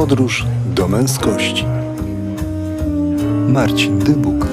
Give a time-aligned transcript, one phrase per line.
[0.00, 1.64] Podróż do męskości.
[3.48, 4.46] Marcin Dybuk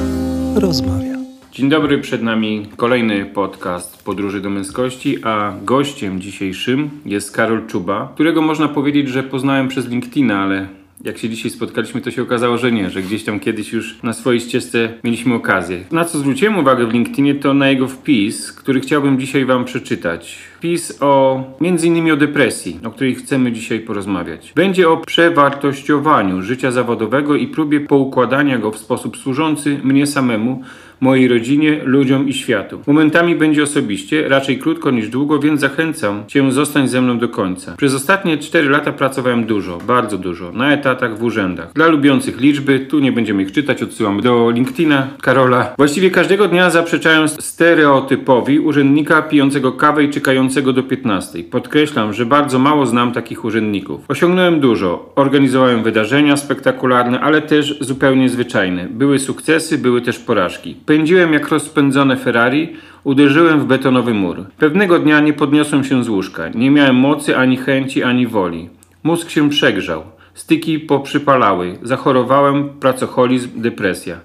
[0.56, 1.16] rozmawia.
[1.52, 8.12] Dzień dobry, przed nami kolejny podcast Podróży do Męskości, a gościem dzisiejszym jest Karol Czuba,
[8.14, 10.68] którego można powiedzieć, że poznałem przez LinkedIna, ale
[11.08, 14.14] jak się dzisiaj spotkaliśmy, to się okazało, że nie, że gdzieś tam kiedyś już na
[14.14, 15.84] swojej ścieżce mieliśmy okazję.
[15.92, 20.38] Na co zwróciłem uwagę w LinkedInie, to na jego wpis, który chciałbym dzisiaj Wam przeczytać.
[20.58, 24.54] Wpis o między innymi o depresji, o której chcemy dzisiaj porozmawiać.
[24.56, 30.64] Będzie o przewartościowaniu życia zawodowego i próbie poukładania go w sposób służący mnie samemu,
[31.02, 32.80] mojej rodzinie, ludziom i światu.
[32.88, 37.76] Momentami będzie osobiście, raczej krótko niż długo, więc zachęcam Cię zostań ze mną do końca.
[37.78, 41.74] Przez ostatnie 4 lata pracowałem dużo, bardzo dużo, na etatach, w urzędach.
[41.74, 45.74] Dla lubiących liczby, tu nie będziemy ich czytać, odsyłam do LinkedIna Karola.
[45.78, 51.44] Właściwie każdego dnia zaprzeczałem stereotypowi urzędnika pijącego kawę i czekającego do 15.
[51.44, 54.02] Podkreślam, że bardzo mało znam takich urzędników.
[54.08, 55.14] Osiągnąłem dużo.
[55.16, 58.88] Organizowałem wydarzenia spektakularne, ale też zupełnie zwyczajne.
[58.90, 60.76] Były sukcesy, były też porażki.
[60.88, 64.46] Pędziłem jak rozpędzone Ferrari, uderzyłem w betonowy mur.
[64.58, 66.50] Pewnego dnia nie podniosłem się z łóżka.
[66.50, 68.70] Nie miałem mocy, ani chęci, ani woli.
[69.04, 70.04] Mózg się przegrzał.
[70.34, 71.78] Styki poprzypalały.
[71.84, 74.18] Zachorowałem, pracocholizm, depresja.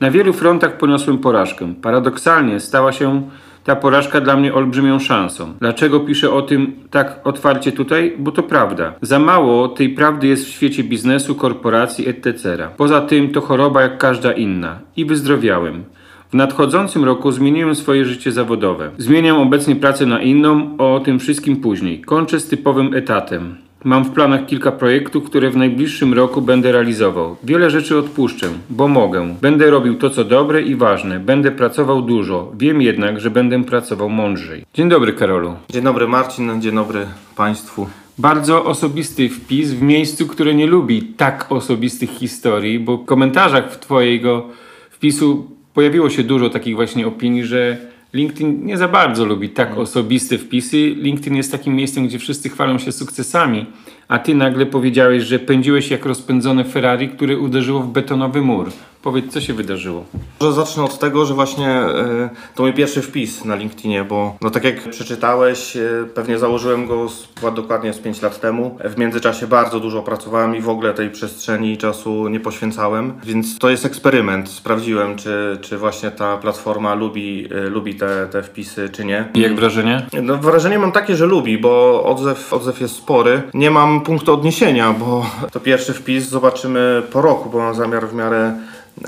[0.00, 1.74] Na wielu frontach poniosłem porażkę.
[1.82, 3.28] Paradoksalnie stała się
[3.64, 5.52] ta porażka dla mnie olbrzymią szansą.
[5.60, 8.14] Dlaczego piszę o tym tak otwarcie tutaj?
[8.18, 8.92] Bo to prawda.
[9.02, 12.68] Za mało tej prawdy jest w świecie biznesu, korporacji, etc.
[12.76, 14.78] Poza tym to choroba jak każda inna.
[14.96, 15.84] I wyzdrowiałem.
[16.30, 18.90] W nadchodzącym roku zmieniłem swoje życie zawodowe.
[18.98, 22.00] Zmieniam obecnie pracę na inną, o tym wszystkim później.
[22.00, 23.54] Kończę z typowym etatem.
[23.84, 27.36] Mam w planach kilka projektów, które w najbliższym roku będę realizował.
[27.44, 29.34] Wiele rzeczy odpuszczę, bo mogę.
[29.42, 31.20] Będę robił to, co dobre i ważne.
[31.20, 32.52] Będę pracował dużo.
[32.58, 34.64] Wiem jednak, że będę pracował mądrzej.
[34.74, 35.54] Dzień dobry, Karolu.
[35.70, 37.86] Dzień dobry Marcin, dzień dobry Państwu.
[38.18, 43.78] Bardzo osobisty wpis w miejscu, które nie lubi tak osobistych historii, bo w komentarzach w
[43.78, 44.46] Twojego
[44.90, 47.76] wpisu pojawiło się dużo takich właśnie opinii, że
[48.12, 50.76] LinkedIn nie za bardzo lubi tak osobiste wpisy.
[50.76, 53.66] LinkedIn jest takim miejscem, gdzie wszyscy chwalą się sukcesami,
[54.08, 58.70] a ty nagle powiedziałeś, że pędziłeś jak rozpędzone Ferrari, które uderzyło w betonowy mur.
[59.06, 60.04] Powiedz, co się wydarzyło?
[60.40, 64.50] Może zacznę od tego, że właśnie y, to mój pierwszy wpis na LinkedInie, bo no
[64.50, 68.78] tak jak przeczytałeś, y, pewnie założyłem go z, dokładnie z 5 lat temu.
[68.84, 73.70] W międzyczasie bardzo dużo pracowałem i w ogóle tej przestrzeni czasu nie poświęcałem, więc to
[73.70, 74.48] jest eksperyment.
[74.48, 79.28] Sprawdziłem, czy, czy właśnie ta platforma lubi, y, lubi te, te wpisy, czy nie.
[79.34, 80.06] I jak wrażenie?
[80.22, 83.42] No, wrażenie mam takie, że lubi, bo odzew, odzew jest spory.
[83.54, 88.14] Nie mam punktu odniesienia, bo to pierwszy wpis zobaczymy po roku, bo mam zamiar w
[88.14, 88.54] miarę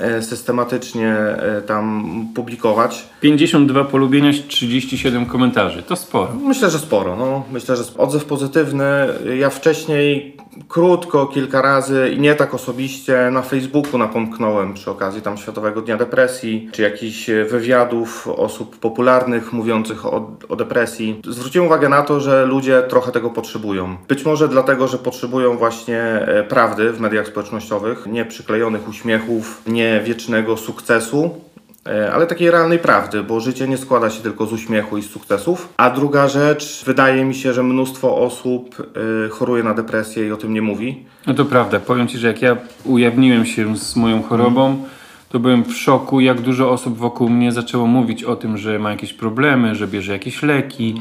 [0.01, 2.05] e, systematycznie e, tam
[2.35, 3.05] publikować.
[3.21, 5.83] 52 polubienia, 37 komentarzy.
[5.83, 6.33] To sporo.
[6.33, 7.15] Myślę, że sporo.
[7.15, 7.43] No.
[7.51, 8.85] Myślę, że odzew pozytywny.
[9.39, 10.37] Ja wcześniej
[10.67, 15.97] krótko, kilka razy i nie tak osobiście na Facebooku napomknąłem przy okazji tam Światowego Dnia
[15.97, 21.21] Depresji, czy jakichś e, wywiadów osób popularnych mówiących o, o depresji.
[21.27, 23.97] Zwróciłem uwagę na to, że ludzie trochę tego potrzebują.
[24.07, 30.01] Być może dlatego, że potrzebują właśnie e, prawdy w mediach społecznościowych, nie przyklejonych uśmiechów, nie
[30.05, 31.41] wiecznego sukcesu,
[32.13, 35.69] ale takiej realnej prawdy, bo życie nie składa się tylko z uśmiechu i z sukcesów.
[35.77, 38.75] A druga rzecz, wydaje mi się, że mnóstwo osób
[39.25, 41.05] y, choruje na depresję i o tym nie mówi.
[41.27, 41.79] No to prawda.
[41.79, 44.83] Powiem Ci, że jak ja ujawniłem się z moją chorobą,
[45.29, 48.91] to byłem w szoku, jak dużo osób wokół mnie zaczęło mówić o tym, że ma
[48.91, 50.95] jakieś problemy, że bierze jakieś leki.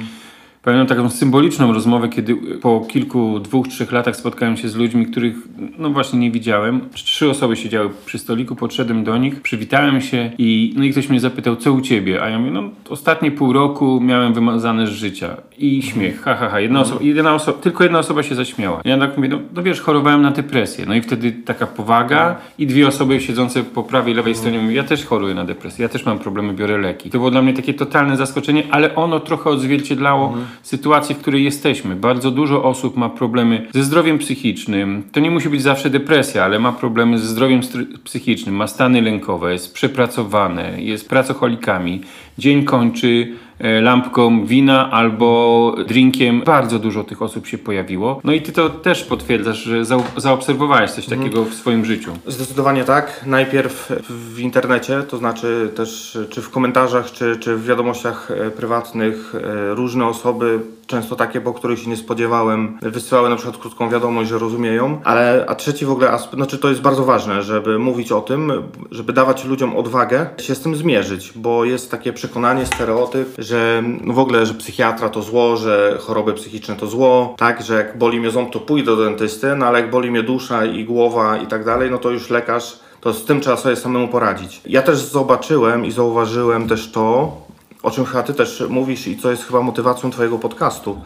[0.63, 5.37] Pamiętam taką symboliczną rozmowę, kiedy po kilku, dwóch, trzech latach spotkałem się z ludźmi, których
[5.79, 6.81] no właśnie nie widziałem.
[6.93, 11.21] Trzy osoby siedziały przy stoliku, podszedłem do nich, przywitałem się i, no i ktoś mnie
[11.21, 12.23] zapytał, co u ciebie?
[12.23, 15.37] A ja mówię, no ostatnie pół roku miałem wymazane z życia.
[15.59, 16.61] I śmiech, ha, ha, ha.
[16.61, 18.81] Jedna osoba, jedna tylko jedna osoba się zaśmiała.
[18.85, 20.87] Ja tak mówię, no, no wiesz, chorowałem na depresję.
[20.89, 24.75] No i wtedy taka powaga i dwie osoby siedzące po prawej i lewej stronie mówią,
[24.75, 27.11] ja też choruję na depresję, ja też mam problemy, biorę leki.
[27.11, 31.97] To było dla mnie takie totalne zaskoczenie, ale ono trochę odzwierciedlało sytuację, w której jesteśmy.
[31.97, 35.03] Bardzo dużo osób ma problemy ze zdrowiem psychicznym.
[35.13, 37.61] To nie musi być zawsze depresja, ale ma problemy ze zdrowiem
[38.05, 42.01] psychicznym, ma stany lękowe, jest przepracowane, jest pracocholikami.
[42.39, 46.43] Dzień kończy lampką wina albo drinkiem.
[46.47, 48.21] Bardzo dużo tych osób się pojawiło.
[48.25, 52.13] No i ty to też potwierdzasz, że za- zaobserwowałeś coś takiego w swoim życiu.
[52.27, 53.23] Zdecydowanie tak.
[53.27, 59.35] Najpierw w internecie, to znaczy też czy w komentarzach, czy, czy w wiadomościach e, prywatnych
[59.35, 64.31] e, różne osoby często takie, po których się nie spodziewałem, wysyłały na przykład krótką wiadomość,
[64.31, 68.13] że rozumieją, ale a trzeci w ogóle aspekt, znaczy to jest bardzo ważne, żeby mówić
[68.13, 68.53] o tym,
[68.91, 74.15] żeby dawać ludziom odwagę się z tym zmierzyć, bo jest takie przekonanie, stereotyp, że no
[74.15, 78.21] w ogóle, że psychiatra to zło, że choroby psychiczne to zło, tak, że jak boli
[78.21, 81.47] mnie ząb, to pójdę do dentysty, no ale jak boli mnie dusza i głowa i
[81.47, 84.61] tak dalej, no to już lekarz, to z tym trzeba sobie samemu poradzić.
[84.67, 87.37] Ja też zobaczyłem i zauważyłem też to,
[87.83, 91.01] o czym chyba ty też mówisz i co jest chyba motywacją twojego podcastu,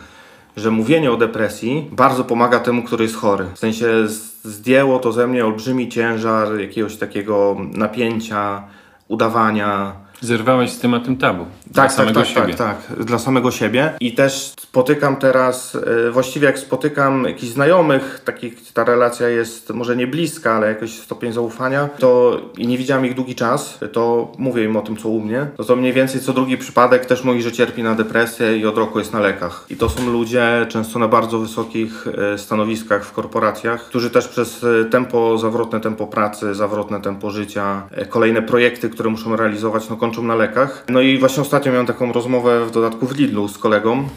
[0.57, 3.47] że mówienie o depresji bardzo pomaga temu, który jest chory.
[3.55, 4.09] W sensie
[4.45, 8.63] zdjęło to ze mnie olbrzymi ciężar jakiegoś takiego napięcia,
[9.09, 9.93] udawania,
[10.23, 11.47] Zerwałeś z tematem tabu.
[11.67, 12.55] dla tak, tak, samego tak, siebie.
[12.55, 13.93] tak, tak, dla samego siebie.
[14.01, 19.97] I też spotykam teraz, e, właściwie jak spotykam jakichś znajomych, takich ta relacja jest może
[19.97, 24.65] nie bliska, ale jakiś stopień zaufania, to i nie widziałem ich długi czas, to mówię
[24.65, 25.47] im o tym, co u mnie.
[25.57, 28.79] To to mniej więcej co drugi przypadek też mówi, że cierpi na depresję i od
[28.79, 29.67] roku jest na lekach.
[29.71, 34.65] I to są ludzie często na bardzo wysokich e, stanowiskach w korporacjach, którzy też przez
[34.65, 40.23] e, tempo, zawrotne tempo pracy, zawrotne tempo życia, kolejne projekty, które muszą realizować, no kończą
[40.23, 40.85] na lekach.
[40.89, 44.09] No i właśnie ostatnio miałem taką rozmowę w dodatku w Lidlu z kolegą.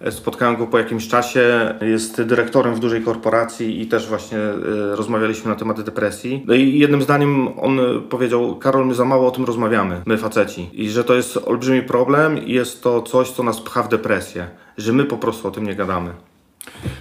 [0.00, 4.54] E, Spotkałem go po jakimś czasie, jest dyrektorem w dużej korporacji i też właśnie e,
[4.96, 6.44] rozmawialiśmy na temat depresji.
[6.46, 10.70] No i jednym zdaniem on powiedział, Karol, my za mało o tym rozmawiamy, my faceci.
[10.72, 14.46] I że to jest olbrzymi problem i jest to coś, co nas pcha w depresję.
[14.78, 16.10] Że my po prostu o tym nie gadamy.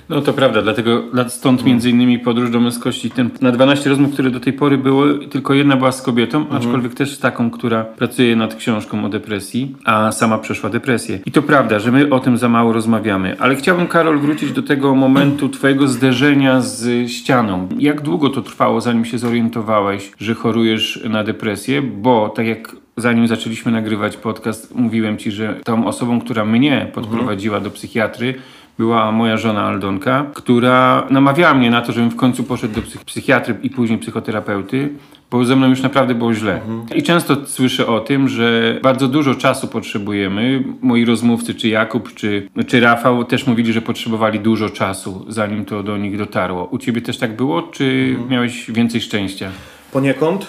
[0.09, 1.71] No to prawda, dlatego dla- stąd Mm.
[1.71, 3.11] między innymi podróż do męskości.
[3.11, 6.57] Ten, na 12 rozmów, które do tej pory były, tylko jedna była z kobietą, Mhm.
[6.61, 11.19] aczkolwiek też taką, która pracuje nad książką o depresji, a sama przeszła depresję.
[11.25, 13.35] I to prawda, że my o tym za mało rozmawiamy.
[13.39, 17.69] Ale chciałbym, Karol, wrócić do tego momentu twojego zderzenia z ścianą.
[17.79, 21.81] Jak długo to trwało, zanim się zorientowałeś, że chorujesz na depresję?
[21.81, 27.59] Bo tak jak zanim zaczęliśmy nagrywać podcast, mówiłem ci, że tą osobą, która mnie podprowadziła
[27.59, 28.33] do psychiatry,
[28.77, 33.05] była moja żona Aldonka, która namawiała mnie na to, żebym w końcu poszedł do psych-
[33.05, 34.89] psychiatry i później psychoterapeuty,
[35.31, 36.61] bo ze mną już naprawdę było źle.
[36.95, 40.63] I często słyszę o tym, że bardzo dużo czasu potrzebujemy.
[40.81, 45.83] Moi rozmówcy, czy Jakub, czy, czy Rafał też mówili, że potrzebowali dużo czasu, zanim to
[45.83, 46.65] do nich dotarło.
[46.65, 49.49] U ciebie też tak było, czy miałeś więcej szczęścia?
[49.91, 50.47] Poniekąd.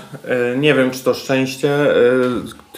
[0.54, 1.70] E, Nie wiem, czy to szczęście.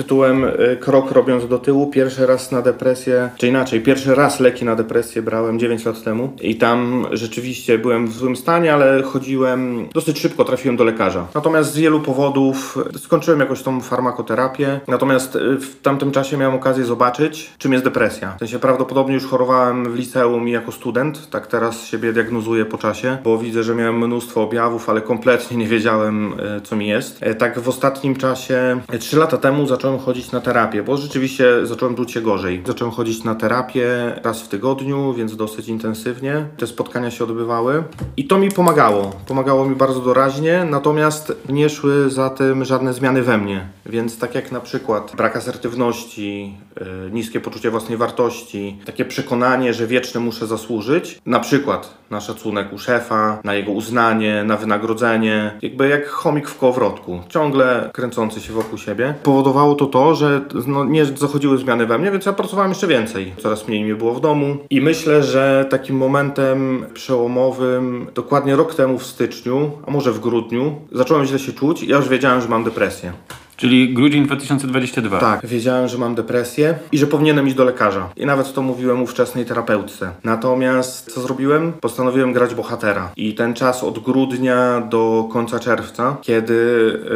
[0.02, 1.86] Tytułem e, Krok robiąc do tyłu.
[1.86, 6.32] Pierwszy raz na depresję, czy inaczej, pierwszy raz leki na depresję brałem 9 lat temu.
[6.40, 11.26] I tam rzeczywiście byłem w złym stanie, ale chodziłem, dosyć szybko trafiłem do lekarza.
[11.34, 14.80] Natomiast z wielu powodów e, skończyłem jakoś tą farmakoterapię.
[14.88, 18.34] Natomiast e, w tamtym czasie miałem okazję zobaczyć, czym jest depresja.
[18.36, 21.30] W sensie prawdopodobnie już chorowałem w liceum i jako student.
[21.30, 25.66] Tak teraz siebie diagnozuję po czasie, bo widzę, że miałem mnóstwo objawów, ale kompletnie nie
[25.66, 26.32] wiedziałem,
[26.64, 27.18] co mi jest.
[27.20, 31.66] E, Tak w ostatnim czasie, e, trzy lata temu zacząłem chodzić na terapię, bo rzeczywiście
[31.66, 32.62] zacząłem czuć się gorzej.
[32.66, 33.88] Zacząłem chodzić na terapię
[34.24, 36.46] raz w tygodniu, więc dosyć intensywnie.
[36.56, 37.84] Te spotkania się odbywały
[38.16, 39.12] i to mi pomagało.
[39.28, 43.68] Pomagało mi bardzo doraźnie, natomiast nie szły za tym żadne zmiany we mnie.
[43.86, 49.86] Więc tak jak na przykład brak asertywności, e, niskie poczucie własnej wartości, takie przekonanie, że
[49.86, 55.88] wiecznie muszę zasłużyć, na przykład na szacunek u szefa, na jego uznanie, na wynagrodzenie, jakby
[55.88, 59.14] jak chomik w kołowrotku, ciągle kręcący się wokół siebie.
[59.22, 63.34] Powodowało to to, że no, nie zachodziły zmiany we mnie, więc ja pracowałem jeszcze więcej.
[63.38, 68.98] Coraz mniej mnie było w domu i myślę, że takim momentem przełomowym, dokładnie rok temu
[68.98, 72.48] w styczniu, a może w grudniu, zacząłem źle się czuć i ja już wiedziałem, że
[72.48, 73.12] mam depresję.
[73.58, 75.18] Czyli grudzień 2022.
[75.20, 78.08] Tak, wiedziałem, że mam depresję i że powinienem iść do lekarza.
[78.16, 80.10] I nawet to mówiłem ówczesnej terapeutce.
[80.24, 81.72] Natomiast co zrobiłem?
[81.72, 83.10] Postanowiłem grać bohatera.
[83.16, 86.54] I ten czas od grudnia do końca czerwca, kiedy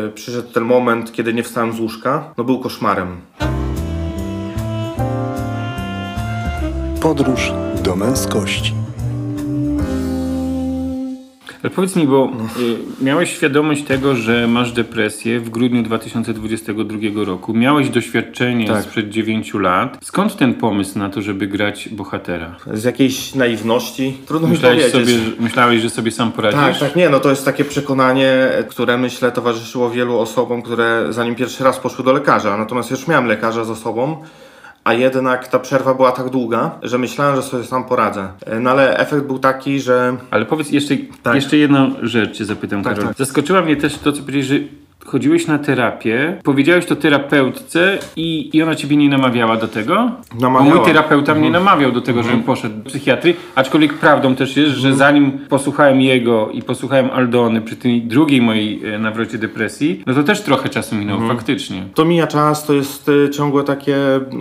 [0.06, 3.16] y, przyszedł ten moment, kiedy nie wstałem z łóżka, no był koszmarem.
[7.00, 7.52] Podróż
[7.84, 8.81] do męskości.
[11.62, 12.32] Ale powiedz mi, bo
[13.00, 17.54] y, miałeś świadomość tego, że masz depresję w grudniu 2022 roku.
[17.54, 18.82] Miałeś doświadczenie Tak.
[18.82, 19.98] sprzed 9 lat.
[20.02, 22.56] Skąd ten pomysł na to, żeby grać bohatera?
[22.72, 25.16] Z jakiejś naiwności, trudno mi Myślałeś powiedzieć.
[25.16, 26.60] sobie, myślałeś, że sobie sam poradzisz?
[26.60, 31.34] Tak, tak, nie, no to jest takie przekonanie, które myślę towarzyszyło wielu osobom, które zanim
[31.34, 32.56] pierwszy raz poszły do lekarza.
[32.56, 34.22] Natomiast już miałem lekarza za sobą,
[34.84, 38.28] a jednak ta przerwa była tak długa, że myślałem, że sobie sam poradzę.
[38.46, 41.34] E, No ale efekt był taki, że Ale powiedz jeszcze, Tak.
[41.34, 43.08] jeszcze jedną rzecz cię zapytam, Tak, Karol.
[43.08, 43.16] tak.
[43.16, 44.54] Zaskoczyła mnie też to, co powiedziałeś, że
[45.06, 50.10] chodziłeś na terapię, powiedziałeś to terapeutce i, i ona ciebie nie namawiała do tego?
[50.34, 50.74] Bo Namawiała.
[50.76, 51.64] mój terapeuta mnie Mhm.
[51.64, 56.50] namawiał do tego, żebym poszedł do psychiatry, aczkolwiek prawdą też jest, że zanim posłuchałem jego
[56.50, 60.96] i posłuchałem Aldony przy tej drugiej mojej e, nawrocie depresji, no to też trochę czasu
[60.96, 61.36] minęło Mhm.
[61.38, 61.82] faktycznie.
[61.94, 63.96] To mija czas, to jest y, ciągłe takie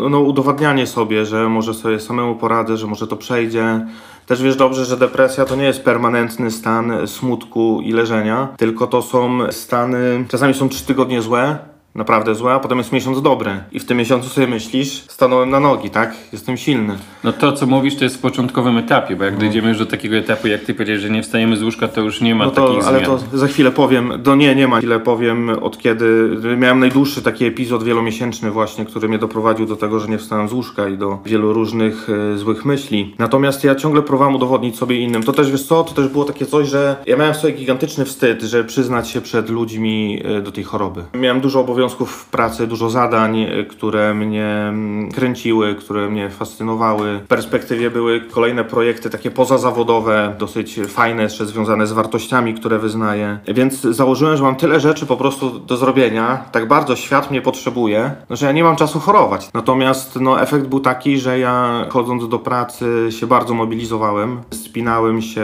[0.09, 3.85] no, udowadnianie sobie, że może sobie samemu poradzę, że może to przejdzie.
[4.31, 9.01] Też wiesz dobrze, że depresja to nie jest permanentny stan smutku i leżenia, tylko to
[9.01, 11.57] są stany, czasami są trzy tygodnie złe,
[11.95, 13.51] naprawdę złe, a potem jest miesiąc dobry.
[13.71, 16.13] I w tym miesiącu sobie myślisz, stanąłem na nogi, tak?
[16.33, 16.95] Jestem silny.
[17.23, 19.39] No to, co mówisz, to jest w początkowym etapie, bo jak No.
[19.39, 22.21] dojdziemy już do takiego etapu, jak ty powiedziałeś, że nie wstajemy z łóżka, to już
[22.21, 23.11] nie ma No takich to, ale zmian.
[23.31, 24.13] to za chwilę powiem.
[24.19, 24.77] Do nie, nie ma.
[24.77, 29.99] Chwilę powiem od kiedy miałem najdłuższy taki epizod wielomiesięczny właśnie, który mnie doprowadził do tego,
[29.99, 33.15] że nie wstałem z łóżka i do wielu różnych e, złych myśli.
[33.19, 35.23] Natomiast ja ciągle próbowałem udowodnić sobie innym.
[35.23, 38.05] To też wiesz co, to też było takie coś, że ja miałem w sobie gigantyczny
[38.05, 41.03] wstyd, że przyznać się przed ludźmi e, do tej choroby.
[41.13, 47.19] Miałem dużo obowiązków w pracy, dużo zadań, e, które mnie mm, kręciły, które mnie fascynowały.
[47.19, 53.39] W perspektywie były kolejne projekty takie pozazawodowe, dosyć fajne, jeszcze związane z wartościami, które wyznaję.
[53.47, 58.11] Więc założyłem, że mam tyle rzeczy po prostu do zrobienia, tak bardzo świat mnie potrzebuje,
[58.29, 59.49] no, że ja nie mam czasu chorować.
[59.53, 65.41] Natomiast no, efekt był taki, że ja chodząc do pracy się bardzo mobilizowałem, spinałem się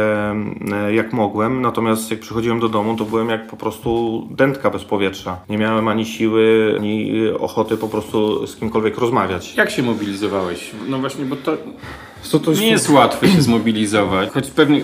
[0.72, 4.84] e, jak mogłem, natomiast jak przychodziłem do domu, to byłem jak po prostu dętka bez
[4.84, 5.38] powietrza.
[5.50, 9.56] Nie miałem ani siły, ani ochoty po prostu z kimkolwiek rozmawiać.
[9.56, 10.72] Jak się mobilizowałeś?
[10.88, 11.58] No właśnie, bo to
[12.22, 14.82] Co to nie jest łatwe się zmobilizować, choć pewnie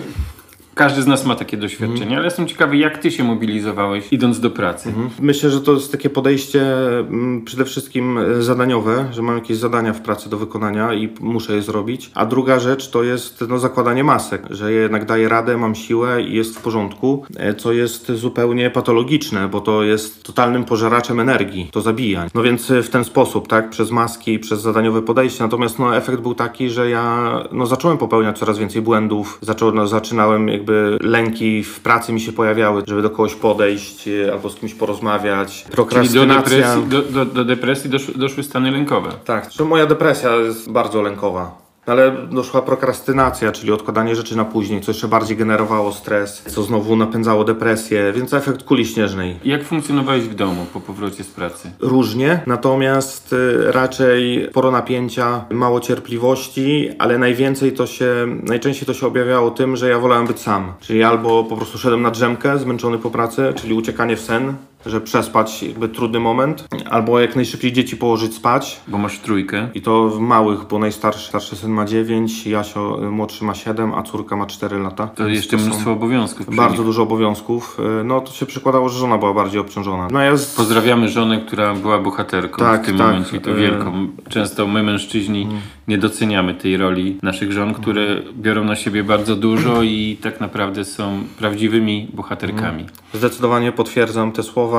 [0.74, 2.16] każdy z nas ma takie doświadczenie, Mhm.
[2.18, 4.92] ale jestem ciekawy, jak ty się mobilizowałeś idąc do pracy.
[5.20, 6.62] Myślę, że to jest takie podejście
[6.98, 11.54] mm, przede wszystkim e, zadaniowe, że mam jakieś zadania w pracy do wykonania i muszę
[11.54, 12.10] je zrobić.
[12.14, 16.34] A druga rzecz to jest no, zakładanie masek, że jednak daję radę, mam siłę i
[16.34, 21.80] jest w porządku, e, co jest zupełnie patologiczne, bo to jest totalnym pożeraczem energii, to
[21.80, 22.26] zabija.
[22.34, 25.44] No więc e, w ten sposób, tak, przez maski, przez zadaniowe podejście.
[25.44, 29.86] Natomiast no, efekt był taki, że ja no, zacząłem popełniać coraz więcej błędów, zaczą, no,
[29.86, 30.63] zaczynałem jakby
[31.00, 35.56] lęki w pracy mi się pojawiały, żeby do kogoś podejść e, albo z kimś porozmawiać.
[35.56, 36.36] Czyli do Prokrastynacja.
[36.58, 39.10] depresji, do, do, do depresji doszły, doszły stany lękowe.
[39.24, 41.63] Tak, że moja depresja jest bardzo lękowa.
[41.86, 46.96] Ale doszła prokrastynacja, czyli odkładanie rzeczy na później, co jeszcze bardziej generowało stres, co znowu
[46.96, 49.36] napędzało depresję, więc efekt kuli śnieżnej.
[49.44, 51.70] Jak funkcjonowałeś w domu po powrocie z pracy?
[51.80, 59.06] Różnie, natomiast y, raczej sporo napięcia, mało cierpliwości, ale najwięcej to się, najczęściej to się
[59.06, 60.72] objawiało tym, że ja wolałem być sam.
[60.80, 64.54] Czyli albo po prostu szedłem na drzemkę, zmęczony po pracy, czyli uciekanie w sen,
[64.86, 69.68] że przespać jakby trudny moment, albo jak najszybciej dzieci położyć spać, Bo masz trójkę.
[69.74, 73.94] i to w małych, bo najstarszy starszy syn ma 9, Jasio y, młodszy ma 7,
[73.94, 75.06] a córka ma 4 lata.
[75.06, 76.56] To Więc jeszcze są mnóstwo obowiązków.
[76.56, 76.86] Bardzo nich.
[76.86, 77.78] dużo obowiązków.
[78.00, 80.08] Y, No to się przykładało, że żona była bardziej obciążona.
[80.10, 80.54] No ja z...
[80.54, 84.08] Pozdrawiamy żonę, która była bohaterką Tak, w tym tak, momencie i to y- wielką.
[84.28, 85.48] Często my mężczyźni
[85.88, 90.84] nie doceniamy tej roli naszych żon, które biorą na siebie bardzo dużo i tak naprawdę
[90.84, 92.84] są prawdziwymi bohaterkami.
[93.14, 94.73] Zdecydowanie potwierdzam te słowa.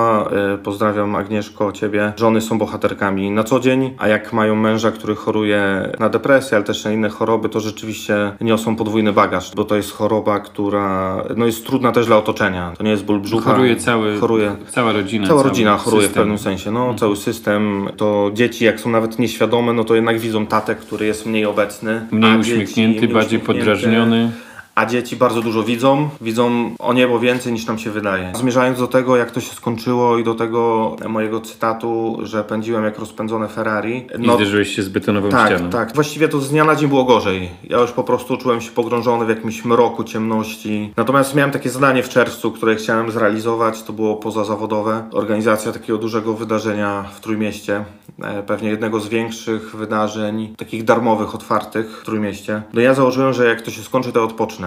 [0.56, 2.14] Y, Pozdrawiam Agnieszko, ciebie.
[2.18, 6.66] Żony są bohaterkami na co dzień, a jak mają męża, który choruje na depresję, ale
[6.66, 11.46] też na inne choroby, to rzeczywiście niosą podwójny bagaż, bo to jest choroba, która no,
[11.46, 12.74] jest trudna też dla otoczenia.
[12.78, 13.52] To nie jest ból brzucha.
[13.52, 15.28] Choruje cały, Choruje cała rodzina.
[15.28, 16.22] Cała rodzina choruje w system.
[16.22, 16.72] pewnym sensie.
[16.72, 21.06] No, cały system, to dzieci, jak są nawet nieświadome, no to jednak widzą tatę, który
[21.06, 22.08] jest mniej obecny.
[22.12, 23.60] Mniej uśmiechnięty, dzieci- bardziej uśmiechnięte.
[23.66, 24.32] podrażniony.
[24.76, 28.32] A dzieci bardzo dużo widzą, widzą o niebo więcej niż nam się wydaje.
[28.36, 33.00] Zmierzając do tego, jak to się skończyło i do tego mojego cytatu, że pędziłem jak
[33.00, 34.08] rozpędzone Ferrari.
[34.20, 35.70] I zderzyłeś się z betonową tak, ścianą.
[35.70, 35.94] tak.
[35.96, 37.50] Właściwie to z dnia na dzień było gorzej.
[37.64, 40.94] Ja już po prostu czułem się pogrążony w jakimś mroku, ciemności.
[40.98, 43.84] Natomiast miałem takie zadanie w czerwcu, które chciałem zrealizować.
[43.84, 45.10] To było pozazawodowe.
[45.12, 47.86] Organizacja takiego dużego wydarzenia w Trójmieście.
[48.24, 52.62] E, Pewnie jednego z większych wydarzeń, takich darmowych, otwartych w Trójmieście.
[52.74, 54.65] No ja założyłem, że jak to się skończy, to odpocznę.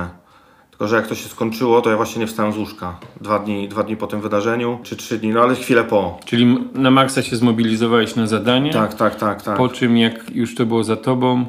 [0.79, 2.99] Tylko, że jak to się skończyło, to ja właśnie nie wstałem z łóżka.
[3.21, 6.19] Dwa dni, dwa dni po tym wydarzeniu, czy trzy dni, no ale chwilę po.
[6.25, 9.57] Czyli na maksa się zmobilizowałeś na zadanie, Tak, tak, tak, tak.
[9.57, 11.47] po czym jak już to było za tobą,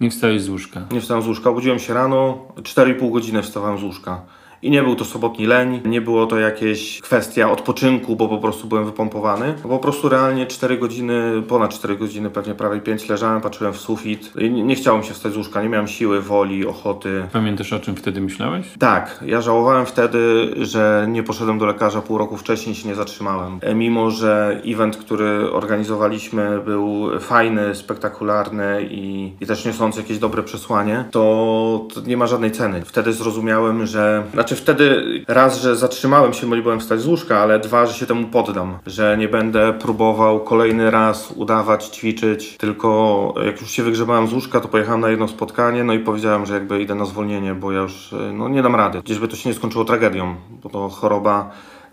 [0.00, 0.80] nie wstałeś z łóżka.
[0.92, 4.20] Nie wstałem z łóżka, obudziłem się rano, 4,5 godziny wstawałem z łóżka.
[4.62, 8.66] I nie był to sobotni leń, nie było to jakieś kwestia odpoczynku, bo po prostu
[8.68, 9.54] byłem wypompowany.
[9.62, 14.32] Po prostu realnie 4 godziny, ponad 4 godziny, pewnie prawie 5 leżałem, patrzyłem w sufit.
[14.38, 17.26] I nie, mi się wstać z łóżka, nie miałem siły, woli, ochoty.
[17.32, 18.66] Pamiętasz o czym wtedy myślałeś?
[18.78, 23.58] Tak, ja żałowałem wtedy, że nie poszedłem do lekarza pół roku wcześniej, się nie zatrzymałem.
[23.62, 30.42] E, Mimo, że event, który organizowaliśmy był fajny, spektakularny i, i też niosący jakieś dobre
[30.42, 32.82] przesłanie, to, to nie ma żadnej ceny.
[32.84, 37.06] Wtedy zrozumiałem, że, znaczy Znaczy wtedy raz, że zatrzymałem się, bo nie byłem wstać z
[37.06, 38.78] łóżka, ale dwa, że się temu poddam.
[38.86, 44.60] Że nie będę próbował kolejny raz udawać, ćwiczyć, tylko jak już się wygrzebałem z łóżka,
[44.60, 47.80] to pojechałem na jedno spotkanie, no i powiedziałem, że jakby idę na zwolnienie, bo ja
[47.80, 49.00] już e, no, nie dam rady.
[49.04, 51.50] Gdzieżby to się nie skończyło tragedią, bo to choroba,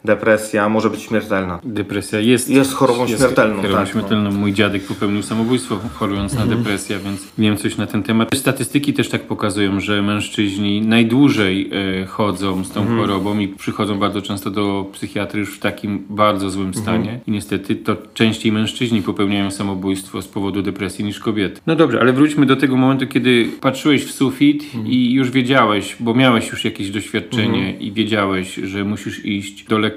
[0.08, 1.60] depresja może być śmiertelna.
[1.64, 3.66] Depresja jest, Jest chorobą śmiertelną, chorobą tak.
[3.66, 3.88] Mhm.
[3.88, 4.32] śmiertelną.
[4.32, 8.30] Mój dziadek popełnił samobójstwo chorując na depresję, więc wiem coś na ten temat.
[8.38, 11.70] Statystyki też tak pokazują, że mężczyźni najdłużej
[12.02, 13.00] e, chodzą z tą Mhm.
[13.00, 16.84] chorobą i przychodzą bardzo często do psychiatry już w takim bardzo złym Mhm.
[16.86, 17.20] stanie.
[17.28, 21.62] I niestety to częściej mężczyźni popełniają samobójstwo z powodu depresji niż kobiety.
[21.68, 24.88] No dobrze, ale wróćmy do tego momentu, kiedy patrzyłeś w sufit Mhm.
[24.88, 29.97] i już wiedziałeś, bo miałeś już jakieś doświadczenie i wiedziałeś, że musisz iść do lekarza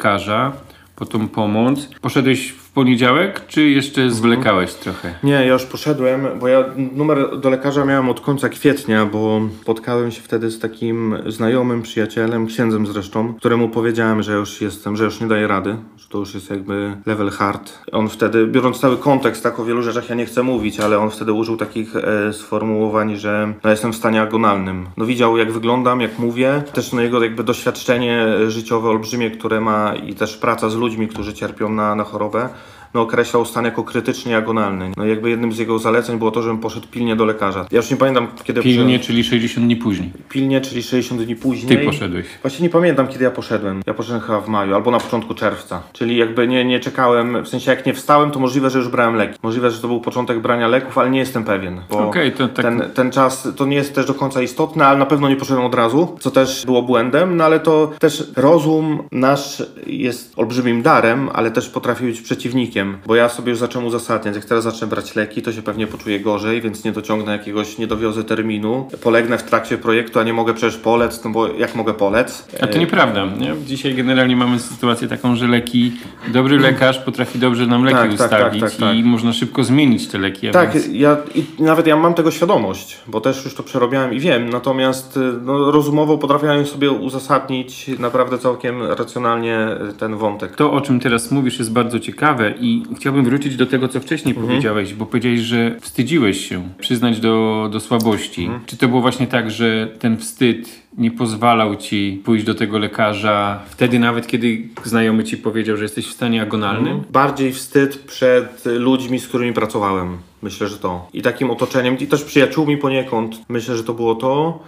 [0.96, 1.88] po tą pomoc.
[2.00, 5.14] Poszedłeś w poniedziałek, czy jeszcze zwlekałeś trochę?
[5.22, 10.10] Nie, ja już poszedłem, bo ja numer do lekarza miałem od końca kwietnia, bo spotkałem
[10.10, 15.20] się wtedy z takim znajomym, przyjacielem, księdzem zresztą, któremu powiedziałem, że już jestem, że już
[15.20, 17.78] nie daję rady, że to już jest jakby level hard.
[17.92, 21.10] On wtedy, biorąc cały kontekst, tak o wielu rzeczach ja nie chcę mówić, ale on
[21.10, 24.86] wtedy użył takich e, sformułowań, że no, jestem w stanie agonalnym.
[24.96, 29.94] No widział jak wyglądam, jak mówię, też no, jego jakby doświadczenie życiowe olbrzymie, które ma
[29.94, 32.48] i też praca z ludźmi, którzy cierpią na, na chorobę
[32.94, 34.90] no, określał stan jako krytycznie agonalny.
[34.96, 37.66] No jakby jednym z jego zaleceń było to, żebym poszedł pilnie do lekarza.
[37.70, 40.12] Ja już nie pamiętam kiedy Pilnie, czyli 60 dni później.
[40.28, 41.78] Pilnie, czyli 60 dni później.
[41.78, 42.26] Ty poszedłeś.
[42.42, 43.82] Właśnie nie pamiętam kiedy ja poszedłem.
[43.86, 45.82] Ja poszedłem chyba w maju albo na początku czerwca.
[45.92, 49.14] Czyli jakby nie, nie czekałem, w sensie jak nie wstałem, to możliwe, że już brałem
[49.14, 49.38] leki.
[49.42, 51.80] Możliwe, że to był początek brania leków, ale nie jestem pewien.
[51.90, 54.98] Bo Okej, to tak- ten, ten czas to nie jest też do końca istotne, ale
[54.98, 59.02] na pewno nie poszedłem od razu, co też było błędem, no ale to też rozum
[59.12, 64.36] nasz jest olbrzymim darem, ale też potrafi być przeciwnikiem, bo ja sobie już zacząłem uzasadniać,
[64.36, 67.86] jak teraz zacznę brać leki, to się pewnie poczuję gorzej, więc nie dociągnę jakiegoś, nie
[67.86, 71.94] dowiozę terminu, polegnę w trakcie projektu, a nie mogę przecież polec, no bo jak mogę
[71.94, 72.48] polec?
[72.62, 73.26] A to nieprawda.
[73.26, 73.54] Nie?
[73.66, 75.92] Dzisiaj generalnie mamy sytuację taką, że leki,
[76.32, 78.96] dobry lekarz potrafi dobrze nam leki Tak, tak, ustawić tak, tak, tak.
[78.96, 80.50] i można szybko zmienić te leki.
[80.50, 84.20] Tak, więc- ja i nawet ja mam tego świadomość, bo też już to przerobiałem i
[84.20, 90.56] wiem, natomiast y, no, rozumowo potrafiłem sobie uzasadnić naprawdę całkiem racjonalnie y, ten wątek.
[90.56, 94.32] To, o czym teraz mówisz, jest bardzo ciekawe i chciałbym wrócić do tego, co wcześniej
[94.34, 94.46] Mhm.
[94.46, 98.42] powiedziałeś, bo powiedziałeś, że wstydziłeś się przyznać do, do słabości.
[98.42, 98.60] Mhm.
[98.66, 103.62] Czy to było właśnie tak, że ten wstyd nie pozwalał ci pójść do tego lekarza
[103.70, 107.00] wtedy nawet, kiedy znajomy ci powiedział, że jesteś w stanie agonalnym?
[107.12, 110.16] Bardziej wstyd przed ludźmi, z którymi pracowałem.
[110.42, 111.08] Myślę, że to.
[111.12, 113.40] I takim otoczeniem, i też przyjaciółmi poniekąd.
[113.48, 114.62] Myślę, że to było to.